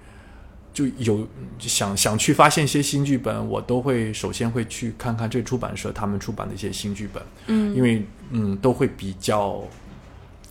[0.74, 1.28] 就有
[1.60, 7.76] 想想去发现一些新剧本，我都会首先会去看看这出版社他们出版的一些新剧本，嗯。
[7.76, 9.64] 因为嗯都会比较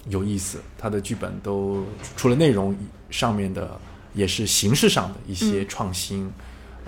[0.09, 1.85] 有意思，他的剧本都
[2.17, 2.77] 除了内容
[3.11, 3.79] 上面的，
[4.15, 6.31] 也是形式上的一些创新，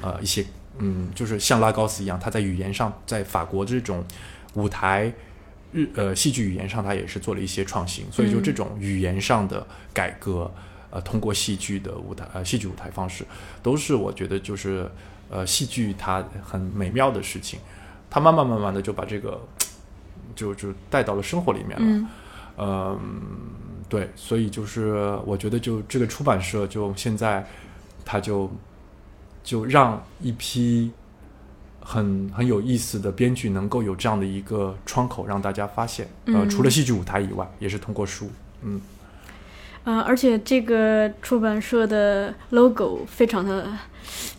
[0.01, 0.45] 呃，一些
[0.78, 4.05] 嗯，就是像拉高斯一样，他在语言上，在法国这种
[4.55, 5.12] 舞台
[5.75, 10.51] 日呃戏剧语言上，它也是做了一些创新，所以就这种语言上的改革，
[10.91, 13.27] 呃，通过戏剧的舞台呃戏剧舞台方式，
[13.63, 14.89] 都是我觉得就是
[15.29, 17.59] 呃戏剧它很美妙的事情，
[18.09, 19.41] 它慢慢慢慢的就把这个
[20.37, 21.77] 就就带到了生活里面了。
[21.81, 22.09] 嗯。
[22.57, 23.01] 嗯，
[23.89, 27.45] 对，所以就是我觉得就这个出版社就现在，
[28.05, 28.49] 它就
[29.43, 30.93] 就让一批
[31.85, 36.09] 很很有意思的编剧能够有这样的一个窗口让大家发现。
[36.24, 38.31] 呃，嗯除了戏剧舞台以外，也是通过书。
[38.62, 38.81] 嗯，
[39.85, 43.69] 呃，而且这个出版社的 logo 非常的，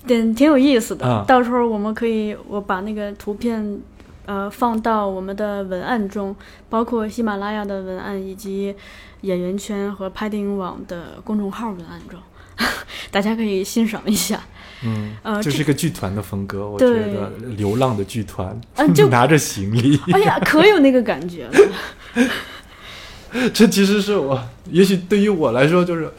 [0.07, 1.05] 挺挺有意思的。
[1.07, 3.79] 啊到时候我们可以，我把那个图片，
[4.25, 6.35] 呃，放到我们的文案中，
[6.67, 8.75] 包括喜马拉雅的文案以及
[9.21, 12.19] 演员圈和拍电影网的公众号文案中，
[13.11, 14.43] 大家可以欣赏一下。
[14.83, 21.53] 嗯，呃这这是一个剧团的风格，我觉得流浪的剧团，嗯就 拿着行李， 哎呀，可有那个感觉了。
[23.53, 24.41] 这其实是我，
[24.71, 26.09] 也许对于我来说就是，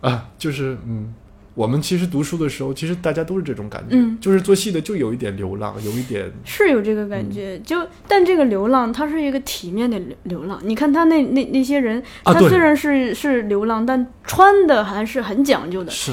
[0.00, 1.14] 啊，就是嗯，
[1.54, 10.60] 我们其实读书的时候，其实大家都是这种感觉，嗯就是做戏的就有一点流浪，有一点是有这个感觉，就但这个流浪，它是一个体面的流流浪。
[10.64, 15.90] 你看他那那那些人，他虽然是是流浪，但穿的还是很讲究的。
[15.92, 16.12] 是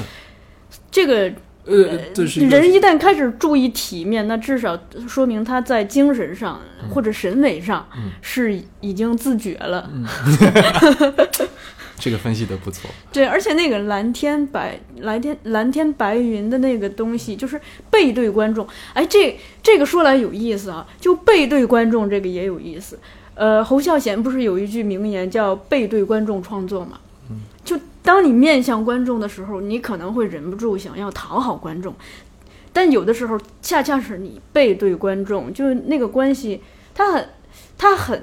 [0.90, 1.32] 这个
[1.68, 7.86] 呃，这是人一旦开始注意体面，那至少说明他在精神上嗯或者审美上
[8.22, 9.88] 是已经自觉了。
[9.92, 10.06] 嗯
[12.00, 18.64] 这个分析的不错，对，而且那个蓝天白蓝天蓝天白云的那个东西，就是背对观众。
[18.94, 22.96] 哎，这这个说来有意思啊，就背对观众这个也有意思。
[23.34, 27.00] 呃，侯孝贤不是有一句名言叫“背对观众创作”嘛？
[27.68, 31.94] 就当你面向观众的时候，你可能会忍不住想要讨好观众，
[32.72, 36.62] 但有的时候恰恰是你背对观众，就是那个关系，
[36.94, 37.28] 它很，
[37.76, 38.22] 它很。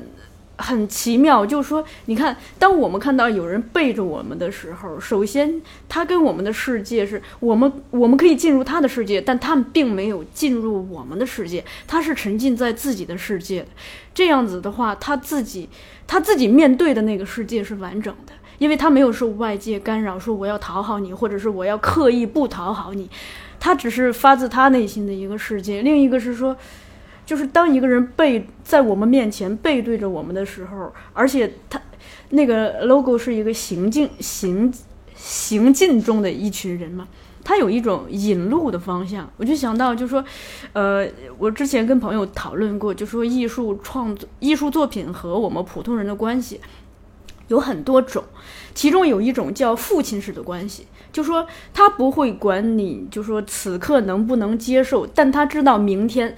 [0.57, 13.67] 很奇妙，就是说，你看，当我们看到有人背着我们的时候，首先他跟我们的世界是我们，我们可以进入他的世界，但他们并没有进入我们的世界，他是沉浸在自己的世界的。
[14.13, 15.67] 这样子的话，他自己
[16.07, 23.09] 他自己面对的那个世界是完整的，因为他没有受外界干扰，说我要讨好你，或者是我要刻意不讨好你，
[23.59, 25.81] 他只是发自他内心的一个世界。
[25.81, 26.55] 另一个是说。
[27.25, 31.81] 就是当一个人背在我们面前背对着我们的时候，而且他
[32.29, 34.71] 那个 logo 是一个行进行
[35.15, 37.07] 行进中的一群人嘛，
[37.43, 39.27] 他有一种引路的方向。
[39.37, 40.23] 我就想到，就说，
[40.73, 41.07] 呃，
[41.39, 46.61] 我之前跟朋友讨论过，就说艺术创作、艺术作品和我们普通人的关系
[47.47, 48.23] 有很多种，
[48.73, 50.87] 其中有一种叫父亲式的关系。
[51.11, 56.35] 就说他不会管你，就说此刻能不能接受，但他知道明天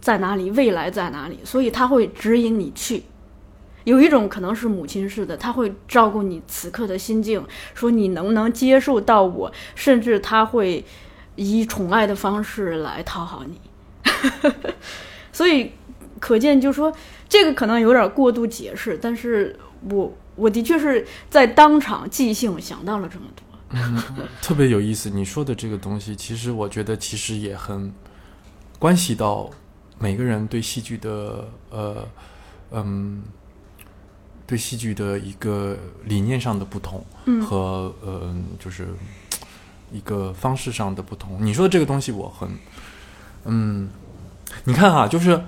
[0.00, 3.04] 在哪里，未来在哪里，所以他会指引你去。
[3.84, 7.44] 有一种可能是母亲式的，他会照顾你此刻的心境，
[7.74, 10.84] 说你能不能接受到我，甚至他会
[11.36, 13.60] 以宠爱的方式来讨好你。
[15.32, 15.72] 所以
[16.20, 16.92] 可见，就说
[17.28, 19.58] 这个可能有点过度解释，但是
[19.90, 23.44] 我我的确是在当场即兴想到了这么多。
[24.40, 25.08] 特别有意思。
[25.08, 27.92] 你说的这个东西，其实我觉得其实也很
[28.78, 29.50] 关系到
[29.98, 32.06] 每个人对戏剧的呃
[32.70, 33.22] 嗯
[34.46, 38.88] 对戏剧的一个理念上的不同，嗯和呃就是
[39.90, 41.38] 一个方式上的不同。
[41.40, 42.48] 你说的这个东西，我很
[43.44, 43.88] 嗯，
[44.64, 45.42] 你看啊，就是。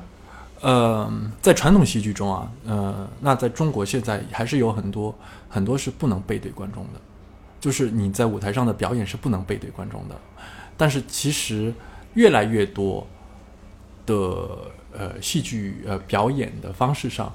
[0.60, 1.12] 呃，
[1.43, 5.14] 在传统戏剧中啊，呃，那在中国现在还是有很多
[5.48, 7.01] 很多是不能背对观众的，
[7.60, 10.14] 就是你在舞台上的表演是不能背对观众的。
[10.76, 11.72] 但是其实
[12.14, 13.06] 越来越多
[14.06, 14.14] 的
[14.93, 17.32] 呃戏剧呃表演的方式上，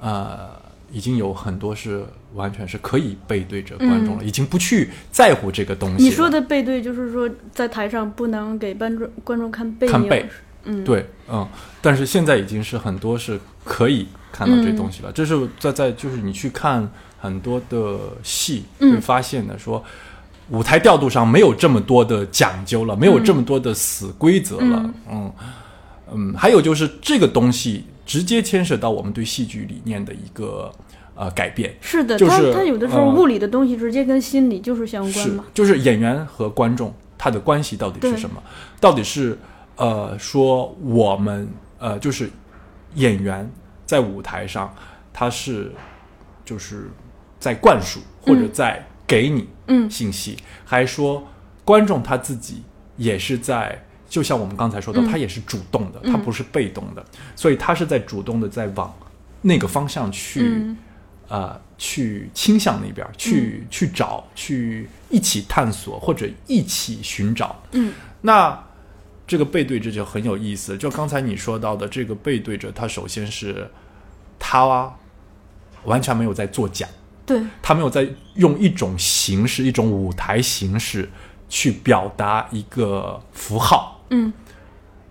[0.00, 0.50] 呃，
[0.92, 2.04] 已经有很多是
[2.34, 6.04] 完全是可以背对着观众了，已经不去在乎这个东西。
[6.04, 10.28] 你说的背对，就是说在台上不能给观众观众看背影，看背
[10.66, 11.46] 嗯，对，嗯，
[11.80, 15.10] 但是现在已经是很多是可以看到这东西了。
[15.12, 16.88] 这是在在就是你去看
[17.18, 19.82] 很多的戏嗯会发现的，说
[20.50, 24.94] 舞台调度上没有这么多的讲究了，没有这么多的死规则了。
[25.10, 25.32] 嗯
[26.12, 30.70] 嗯，还有就是这个东西直接牵涉到我们对戏剧理念的一个
[31.16, 31.74] 呃改变。
[31.80, 38.40] 是的，就是他他有的时候呃物理的东西直接跟心理就是相关是嘛。，就是演员和观众他的关系到底是什么？
[38.78, 39.36] 到底是
[39.76, 41.48] 呃说我们
[41.78, 42.30] 呃就是
[42.94, 43.50] 演员
[43.84, 44.74] 在舞台上
[45.12, 45.72] 他是
[46.44, 46.90] 就是
[47.38, 49.90] 在灌输或者在给你嗯。
[49.90, 51.26] 信息，还说
[51.64, 52.62] 观众他自己
[52.96, 53.82] 也是在。
[54.08, 55.08] 就像我们刚才说的，嗯。
[55.10, 56.12] 他也是主动的，嗯。
[56.12, 57.04] 他不是被动的，
[57.34, 58.94] 所以他是在主动的在往
[59.42, 60.76] 那个方向去，嗯。
[61.28, 67.60] 呃，去倾向那边儿，去、去找，去一起探索或者一起寻找。
[67.72, 67.92] 嗯。
[68.20, 68.56] 那
[69.26, 70.76] 这个背对着就很有意思。
[70.76, 73.68] 就刚才你说到的这个背对着，他首先是
[74.38, 74.94] 他
[75.84, 76.86] 完全没有在作假，
[77.24, 81.08] 对，他没有在用一种形式、一种舞台形式
[81.48, 84.00] 去表达一个符号。
[84.10, 84.32] 嗯。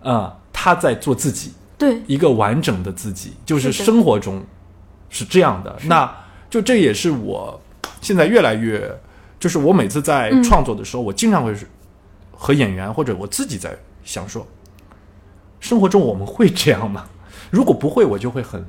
[0.08, 4.44] 嗯，他在做自己，对，一个完整的自己，就是生活中
[5.10, 5.76] 是这样的。
[5.86, 6.16] 那
[6.48, 7.60] 就这也是我
[8.02, 8.96] 现在越来越，
[9.40, 10.44] 就是我每次在嗯。
[10.44, 11.68] 创作的时候，我经常会是
[12.32, 13.76] 和演员或者我自己在
[14.06, 14.48] 想说，
[15.60, 17.06] 生活中我们会这样吗？
[17.52, 18.64] 如果不会，我就会很，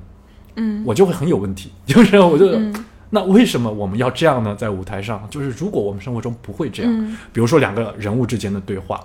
[0.57, 1.71] 嗯我就会很有问题。
[1.87, 2.75] 就是我就、嗯
[3.09, 4.57] 那为什么我们要这样呢？
[4.57, 9.01] 在舞台上，就是如果我们生活中不会这样，嗯比如说两个人物之间的对话，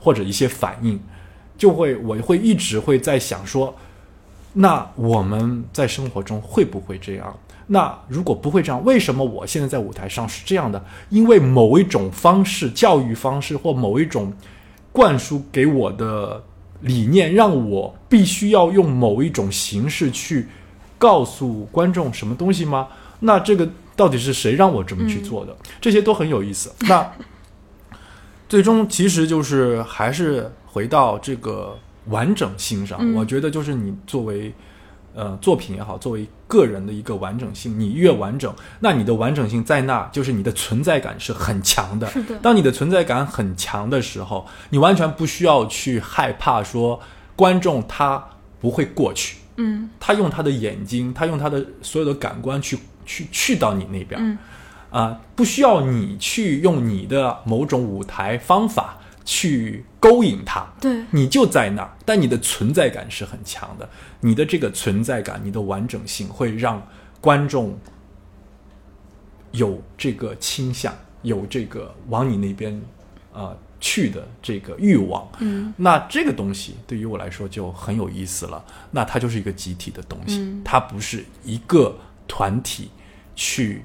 [0.00, 0.98] 或者一些反应，
[1.56, 3.72] 就会我会一直会在想说，
[4.52, 7.38] 那我们在生活中会不会这样？
[7.68, 10.84] 那如果不会这样，为什么我现在在舞台上是这样的？
[11.08, 14.32] 因为某一种方式、教育方式或某一种
[14.96, 16.42] 灌输给我的
[16.80, 20.48] 理念，让我必须要用某一种形式去
[20.96, 22.88] 告诉观众什么东西吗？
[23.20, 25.54] 那这个到底是谁让我这么去做的？
[25.82, 26.72] 这些都很有意思。
[26.88, 27.12] 那
[28.48, 32.98] 最终其实就是还是回到这个完整性上。
[33.02, 34.50] 嗯我觉得就是你作为
[35.16, 42.06] 呃作品也好，作为个人的一个完整性，你越完整，那你的完整性在那，就是你的存在感是很强的。
[42.10, 47.00] 是的当你的存在感很强的时候，你完全不需要去害怕说
[47.34, 48.24] 观众他
[48.60, 49.38] 不会过去。
[49.56, 54.38] 嗯他用他的眼睛，他用他的所有的感官去去去到你那边，嗯
[54.90, 63.88] 啊、不需要你去用你的某种舞台方法去勾引他，对，你就在那儿，但你的存在感是很强的，
[64.20, 66.80] 你的这个存在感，你的完整性会让
[67.20, 67.76] 观众
[69.50, 72.80] 有这个倾向，有这个往你那边
[73.32, 75.28] 呃去的这个欲望。
[75.40, 78.64] 嗯那这个东西对于我来说就很有意思了。
[78.92, 82.90] 那它就是一个集体的东西，嗯它不是一个团体
[83.34, 83.82] 去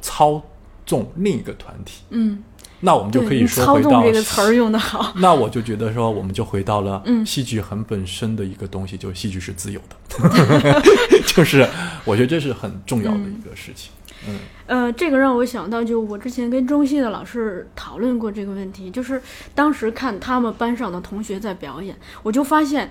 [0.00, 0.40] 操
[0.86, 2.02] 纵另一个团体。
[2.10, 2.42] 嗯，
[2.82, 5.12] 那我们就可以说回到纵这个词儿用的好。
[5.18, 10.82] 那我就觉得说，我们就回到了嗯戏剧很本身的一个东西，就是戏剧是自由的
[11.26, 11.66] 就是
[12.04, 13.90] 我觉得这是很重要的一个事情。
[14.28, 19.20] 嗯呃，这个让我想到，就我之前跟中戏的老师讨论过这个问题，就是
[19.54, 22.90] 当时看他们班上的同学在表演，我就发现，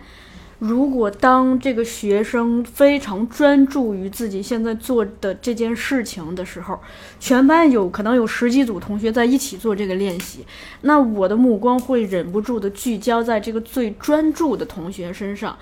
[0.62, 6.80] 如果当这个学生非常专注于自己现在做的这件事情的时候，
[7.20, 10.46] 全班有可能有十几组同学在一起做这个练习，
[10.82, 15.58] 那我的目光会忍不住的聚焦在这个最专注的同学身上。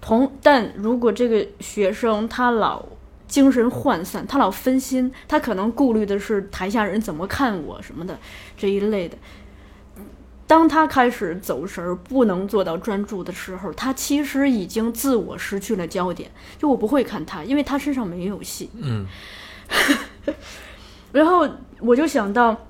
[0.00, 2.82] 同，但如果这个学生他老
[3.28, 8.18] 精神涣散，他老分心，他可能顾虑的是台下人怎么看我什么的
[8.56, 9.18] 这一类的。
[10.50, 16.28] 当他开始走神儿，不能做到专注的时候，他其实已经自我失去了焦点。
[16.58, 18.68] 就我不会看他，因为他身上没有戏。
[18.74, 19.06] 嗯
[21.12, 21.48] 然后
[21.78, 22.66] 我就想到，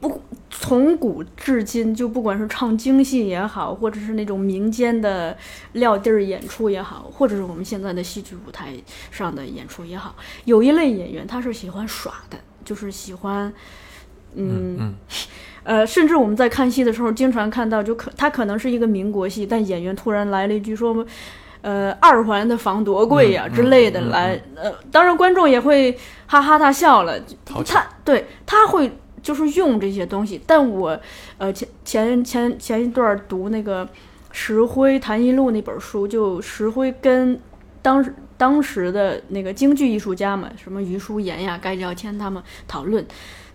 [0.00, 0.20] 不
[0.50, 5.38] 从古至今，就不管是唱京戏也好，或者是那种民间的
[5.74, 8.74] 撂地儿演出也好，或者是我们现在的戏剧舞台
[9.12, 10.16] 上的演出也好，
[10.46, 13.54] 有一类演员他是喜欢耍的，就是喜欢，
[14.34, 14.94] 嗯嗯
[15.64, 21.04] 呃，甚至我们在看戏的时候，经常看到，就可他可能是一个民国戏，但演员突然来了一句说，
[21.62, 27.18] 呃，二环的房多贵呀、嗯之类的来，呃，当然观众也会哈哈大笑了，
[27.66, 28.92] 他对他会
[29.22, 31.00] 就是用这些东西，但我
[31.38, 33.88] 呃前前前前一段读那个
[34.30, 37.40] 石灰谈艺录那本书，就石灰跟
[37.80, 43.06] 当时当时的那个京剧艺术家们，什么余叔岩呀、盖兆谦他们讨论，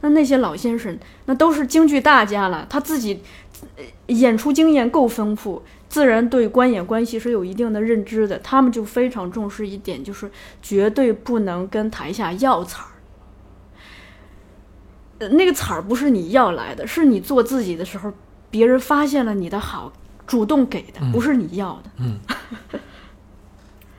[0.02, 3.22] 那那些老先生那都是京剧大家了，他自己
[3.78, 5.64] 呃演出经验够丰富。
[5.90, 10.30] 自然对观演关系是有一定的认知的，他们就非常重视一点，就是
[10.62, 12.92] 绝对不能跟台下要彩儿。
[15.18, 18.14] 呃，那个彩儿不是你要来的，是你做自己的时候，
[18.52, 19.92] 别人发现了你的好，
[20.28, 21.90] 主动给的，不是你要的。
[21.98, 22.20] 嗯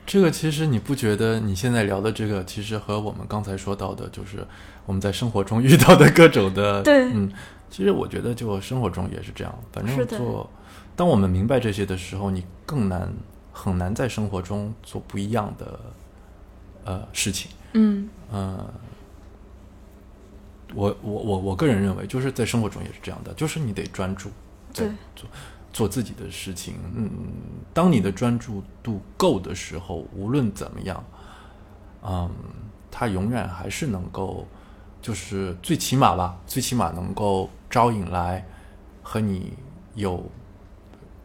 [0.05, 4.45] 这个其实你不觉得你现在聊的这个，其实和我们刚才说到的，就是
[4.85, 7.05] 我们在生活中遇到的各种的， 对。
[7.13, 7.31] 嗯，
[7.69, 10.49] 其实我觉得就生活中也是这样，反正做，
[10.95, 13.11] 当我们明白这些的时候，你更难
[13.51, 15.79] 很难在生活中做不一样的
[16.85, 18.09] 呃事情，嗯。
[18.31, 18.73] 呃、
[20.73, 24.29] 我我我我个人认为，就是在生活中也是这样的，就是你得专注
[24.73, 24.93] 在对。
[25.15, 25.29] 做
[25.73, 26.75] 做自己的事情。
[26.95, 27.09] 嗯，
[27.73, 31.03] 当你的专注度够的时候，无论怎么样，
[32.03, 32.29] 嗯，
[32.89, 34.45] 他永远还是能够，
[35.01, 38.45] 就是最起码吧，最起码能够招引来
[39.01, 39.53] 和你
[39.95, 40.29] 有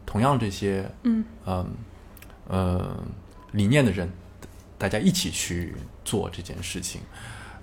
[0.05, 1.65] 同样这些嗯嗯
[2.47, 3.03] 呃
[3.51, 4.11] 理念的人，
[4.77, 7.01] 大家一起去做这件事情。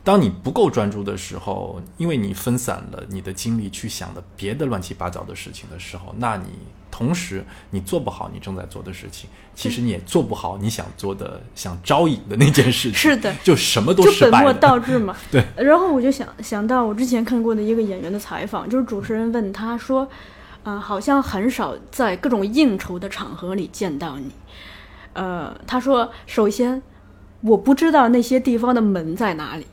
[0.05, 6.51] 当你不够专注的时候，因为你分散了你的精力去想的别的乱七八糟的事情的时候，那你
[6.91, 12.95] 同时你做不好你正在做的事情，其实你也做不好你想做的、想招引的那件事情。
[12.95, 14.53] 是的就什么都就本末。
[14.53, 15.17] 倒置嘛。
[15.33, 15.43] 对。
[15.57, 20.07] 然后我就想想到我之前看过的一个演员的采访，就是主持人问他说，
[20.63, 24.31] 啊、好像很少在各种应酬的场合里见到你。
[25.15, 26.83] 呃，他说，首先
[27.45, 29.67] 我不知道那些地方的门在哪里，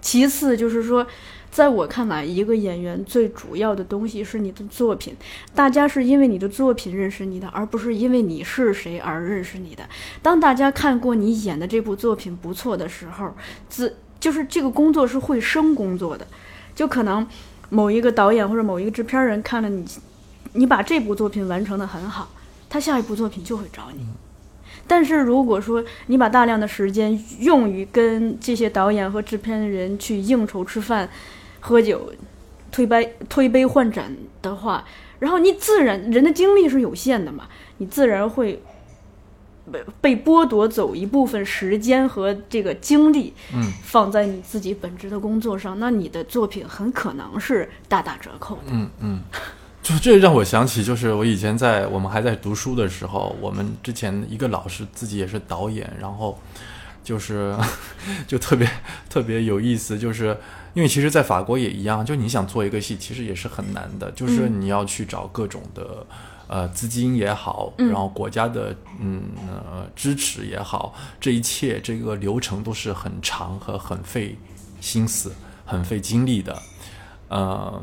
[0.00, 1.06] 其次就是说。
[1.48, 5.16] 在我看来，一个演员最主要的东西是你的作品。
[5.54, 9.82] 大家是因为你的作品认识你的，而不是因为你是谁而认识你的。
[10.20, 13.32] 当大家看过你演的这部作品不错的时候，
[13.70, 16.26] 自就是这个工作是会生工作的，
[16.74, 17.26] 就可能
[17.70, 19.82] 某一个导演或者某一个制片人看了你，
[20.52, 22.28] 你把这部作品完成的很好，
[22.68, 24.06] 他下一部作品就会找你。
[24.86, 31.08] 但是如果说你把大量的时间用于跟这些导演和制片人去应酬、吃饭、
[31.60, 32.12] 喝酒、
[32.70, 34.84] 推杯推杯换盏的话，
[35.18, 37.48] 然后你自然人的精力是有限的嘛，
[37.78, 38.62] 你自然会
[39.72, 48.62] 被被剥夺走一部分时间和这个精力，嗯，放在你自己本职的工作上，那你的作品很可能是大打折扣的。
[48.70, 49.20] 嗯嗯，
[49.86, 56.36] 就这让我想起，就是我以前在我们还在读书的时候，我们之前一个老师自己也是导演，然后
[57.04, 57.56] 就是
[58.26, 58.68] 就特别
[59.08, 60.36] 特别有意思，就是
[60.74, 66.04] 因为其实，在法国也一样，就你想做一个戏，其实也是很难的，就是你要去找各种的。
[66.48, 74.38] 呃，资金也好，嗯然后国家的嗯呃支持也好，这一切这个流程都是很长和很费
[74.80, 75.32] 心思、
[75.64, 76.62] 很费精力的。
[77.30, 77.82] 嗯，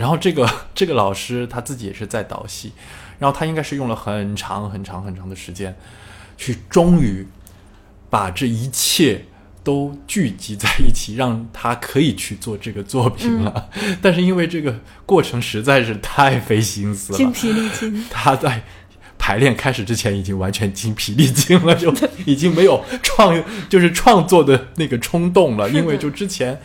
[0.00, 2.72] 然后这个 这个老师他自己也是在导戏，
[3.18, 5.76] 然后他应该是用了很长很长很长的时间，
[6.38, 7.26] 去终于
[8.08, 9.26] 把这一切
[9.62, 13.68] 都聚集在一起，让他可以去做这个作品了。
[14.00, 18.02] 但是因为这个过程实在是太费心思了，精疲力尽。
[18.08, 18.62] 他在
[19.18, 21.94] 排练开始之前已经完全精疲力尽了，就
[22.24, 26.58] 已经没有创就是创作的那个冲动了，因为就之前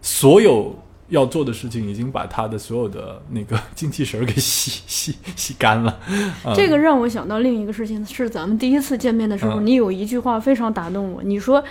[0.00, 0.82] 所有。
[1.08, 5.98] 要做的事情已经把他的所有的那个精气神儿给吸吸吸干了，
[6.44, 11.22] 嗯这个让我想到另一个事情，是咱们第一次见面的时候，嗯你有一句话非常打动我。
[11.22, 11.62] 你说，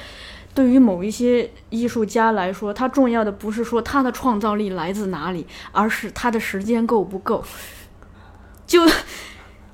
[0.54, 7.44] 对于某一些艺术家来说，他重要的不是说他的创造力来自哪里，而是他的时间够不够。
[8.68, 8.88] 就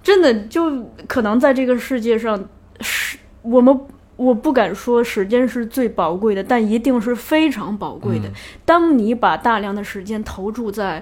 [0.02, 2.48] 真的就可能在这个世界上，
[2.80, 3.78] 是我们
[4.18, 8.28] 我不敢说时间是最宝贵的，但一定是非常宝贵的。
[8.28, 8.34] 嗯
[8.66, 11.02] 当你把大量的时间投注在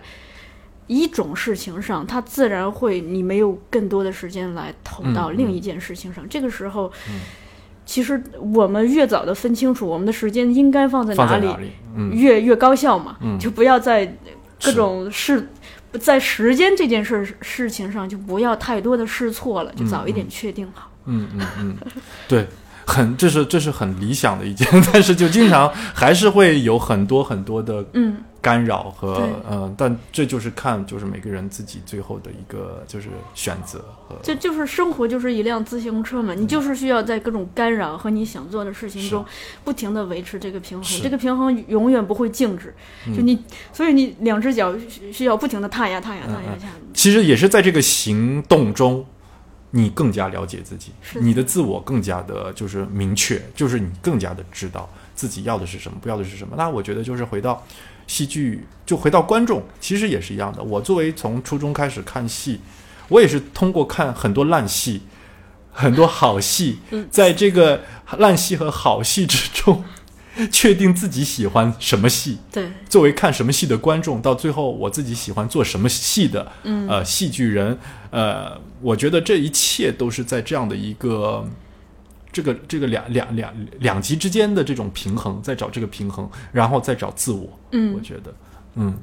[0.88, 6.28] 一种事情上，它自然会你没有更多的时间来投到嗯另一件事情上。
[6.30, 7.22] 这个时候，嗯
[7.86, 11.72] 其实我们越早的分清楚我们的时间应该放在哪里，哪里？
[11.96, 14.16] 嗯，越越高效嘛，嗯就不要在
[14.64, 15.48] 各种事。
[16.00, 20.92] 在时间这件事事情上，就不要太多的试错了，就嗯早一点嗯确定好。
[21.06, 21.78] 嗯嗯嗯，
[22.28, 22.46] 对，
[22.86, 39.26] 很这是这是很理想的一件， 但是就经常还是会有很多很多的嗯，干扰和嗯呃，但这就是看就是每个人自己最后的一个就是选择和这就是生活，就是一辆自行车嘛，你就是需要在各种干扰和你想做的事情中，
[39.64, 42.74] 不停的维持这个平衡，这个平衡永远不会静止，
[43.16, 43.38] 就你，
[43.74, 46.74] 所以你两只脚需需要不停的踏呀踏呀踏呀嗯踏呀。
[46.94, 49.03] 其实也是在这个行动中，
[49.76, 56.56] 你更加了解自己，你的自我更加的就是明确，就是你更加的知道自己要的是什么，不要的是什么。
[56.57, 57.61] 那我觉得就是回到
[58.07, 60.64] 戏剧，就回到观众，其实也是一样的。
[60.64, 62.61] 我作为从初中开始看戏，
[63.10, 65.02] 我也是通过看很多烂戏。
[65.77, 66.80] 很多好戏，
[67.11, 67.84] 在这个
[68.18, 69.84] 烂戏和好戏之中，
[70.52, 76.88] 确定自己喜欢什么戏，对，作为看什么戏的观众，到最后我自己喜欢做什么戏的，嗯。
[76.90, 77.78] 呃，戏剧人，
[78.12, 81.48] 呃，我觉得这一切都是在这样的一个
[82.32, 87.48] 这个这个两两两两极之间的这种平衡，在找这个平衡，然后再找自我。
[87.72, 87.94] 嗯。
[87.94, 88.34] 我嗯，觉得，
[88.76, 88.98] 嗯。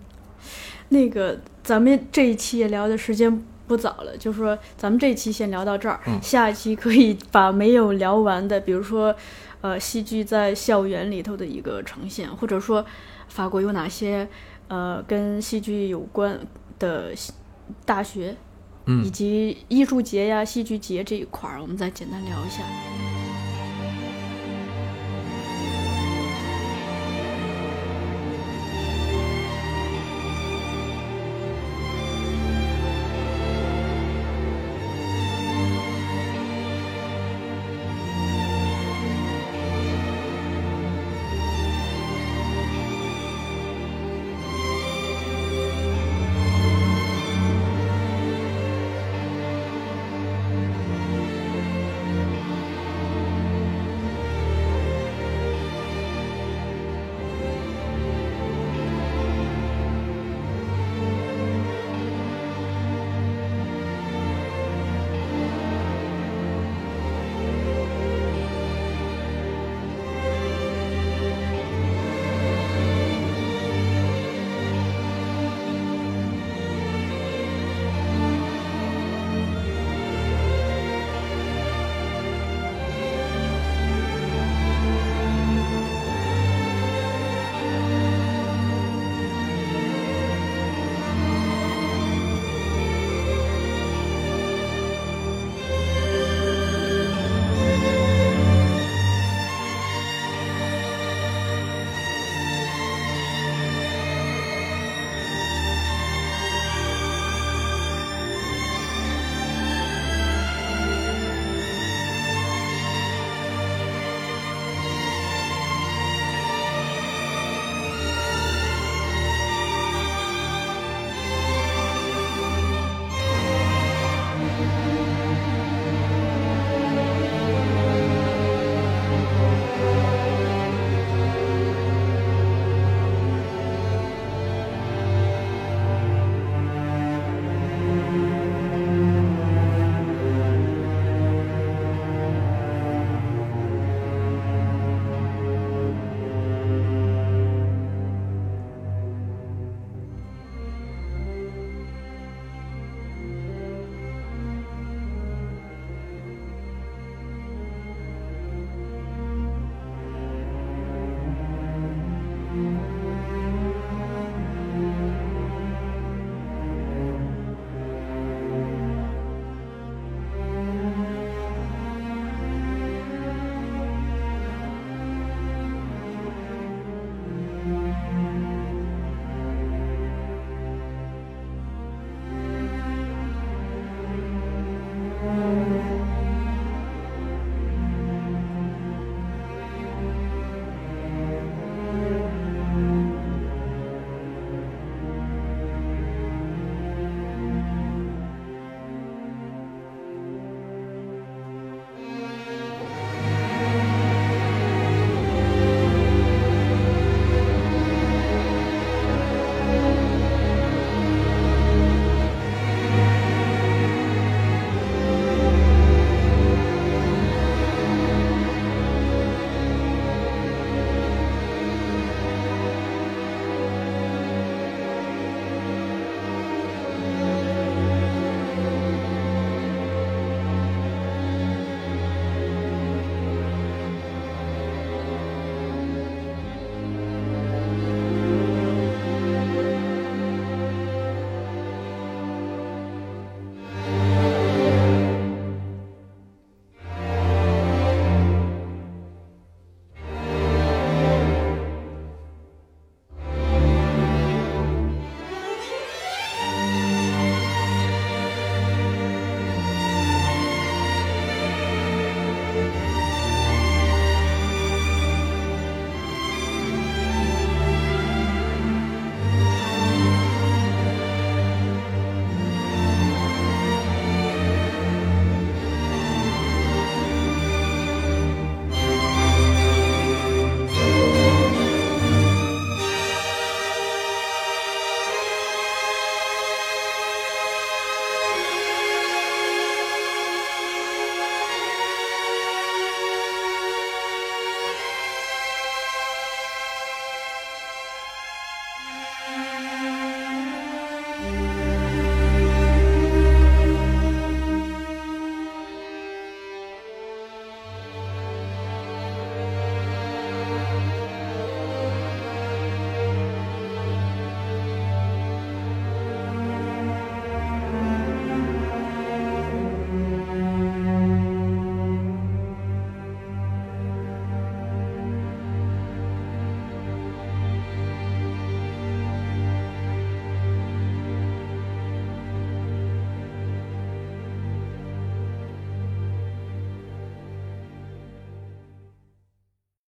[0.91, 6.21] 那个咱们这一期也聊的时间不早了，就说咱们这一期先聊到这儿，嗯。
[6.21, 9.15] 下一期可以把没有聊完的，比如说，
[9.63, 12.85] 呃，戏剧在校园里头的一个呈现，或者说
[13.29, 14.29] 法国有哪些
[14.69, 16.39] 呃跟戏剧有关
[16.79, 17.15] 的
[17.87, 18.37] 大学，以
[18.87, 23.12] 嗯，及艺术节呀、戏剧节这一块儿，我们再简单聊一下。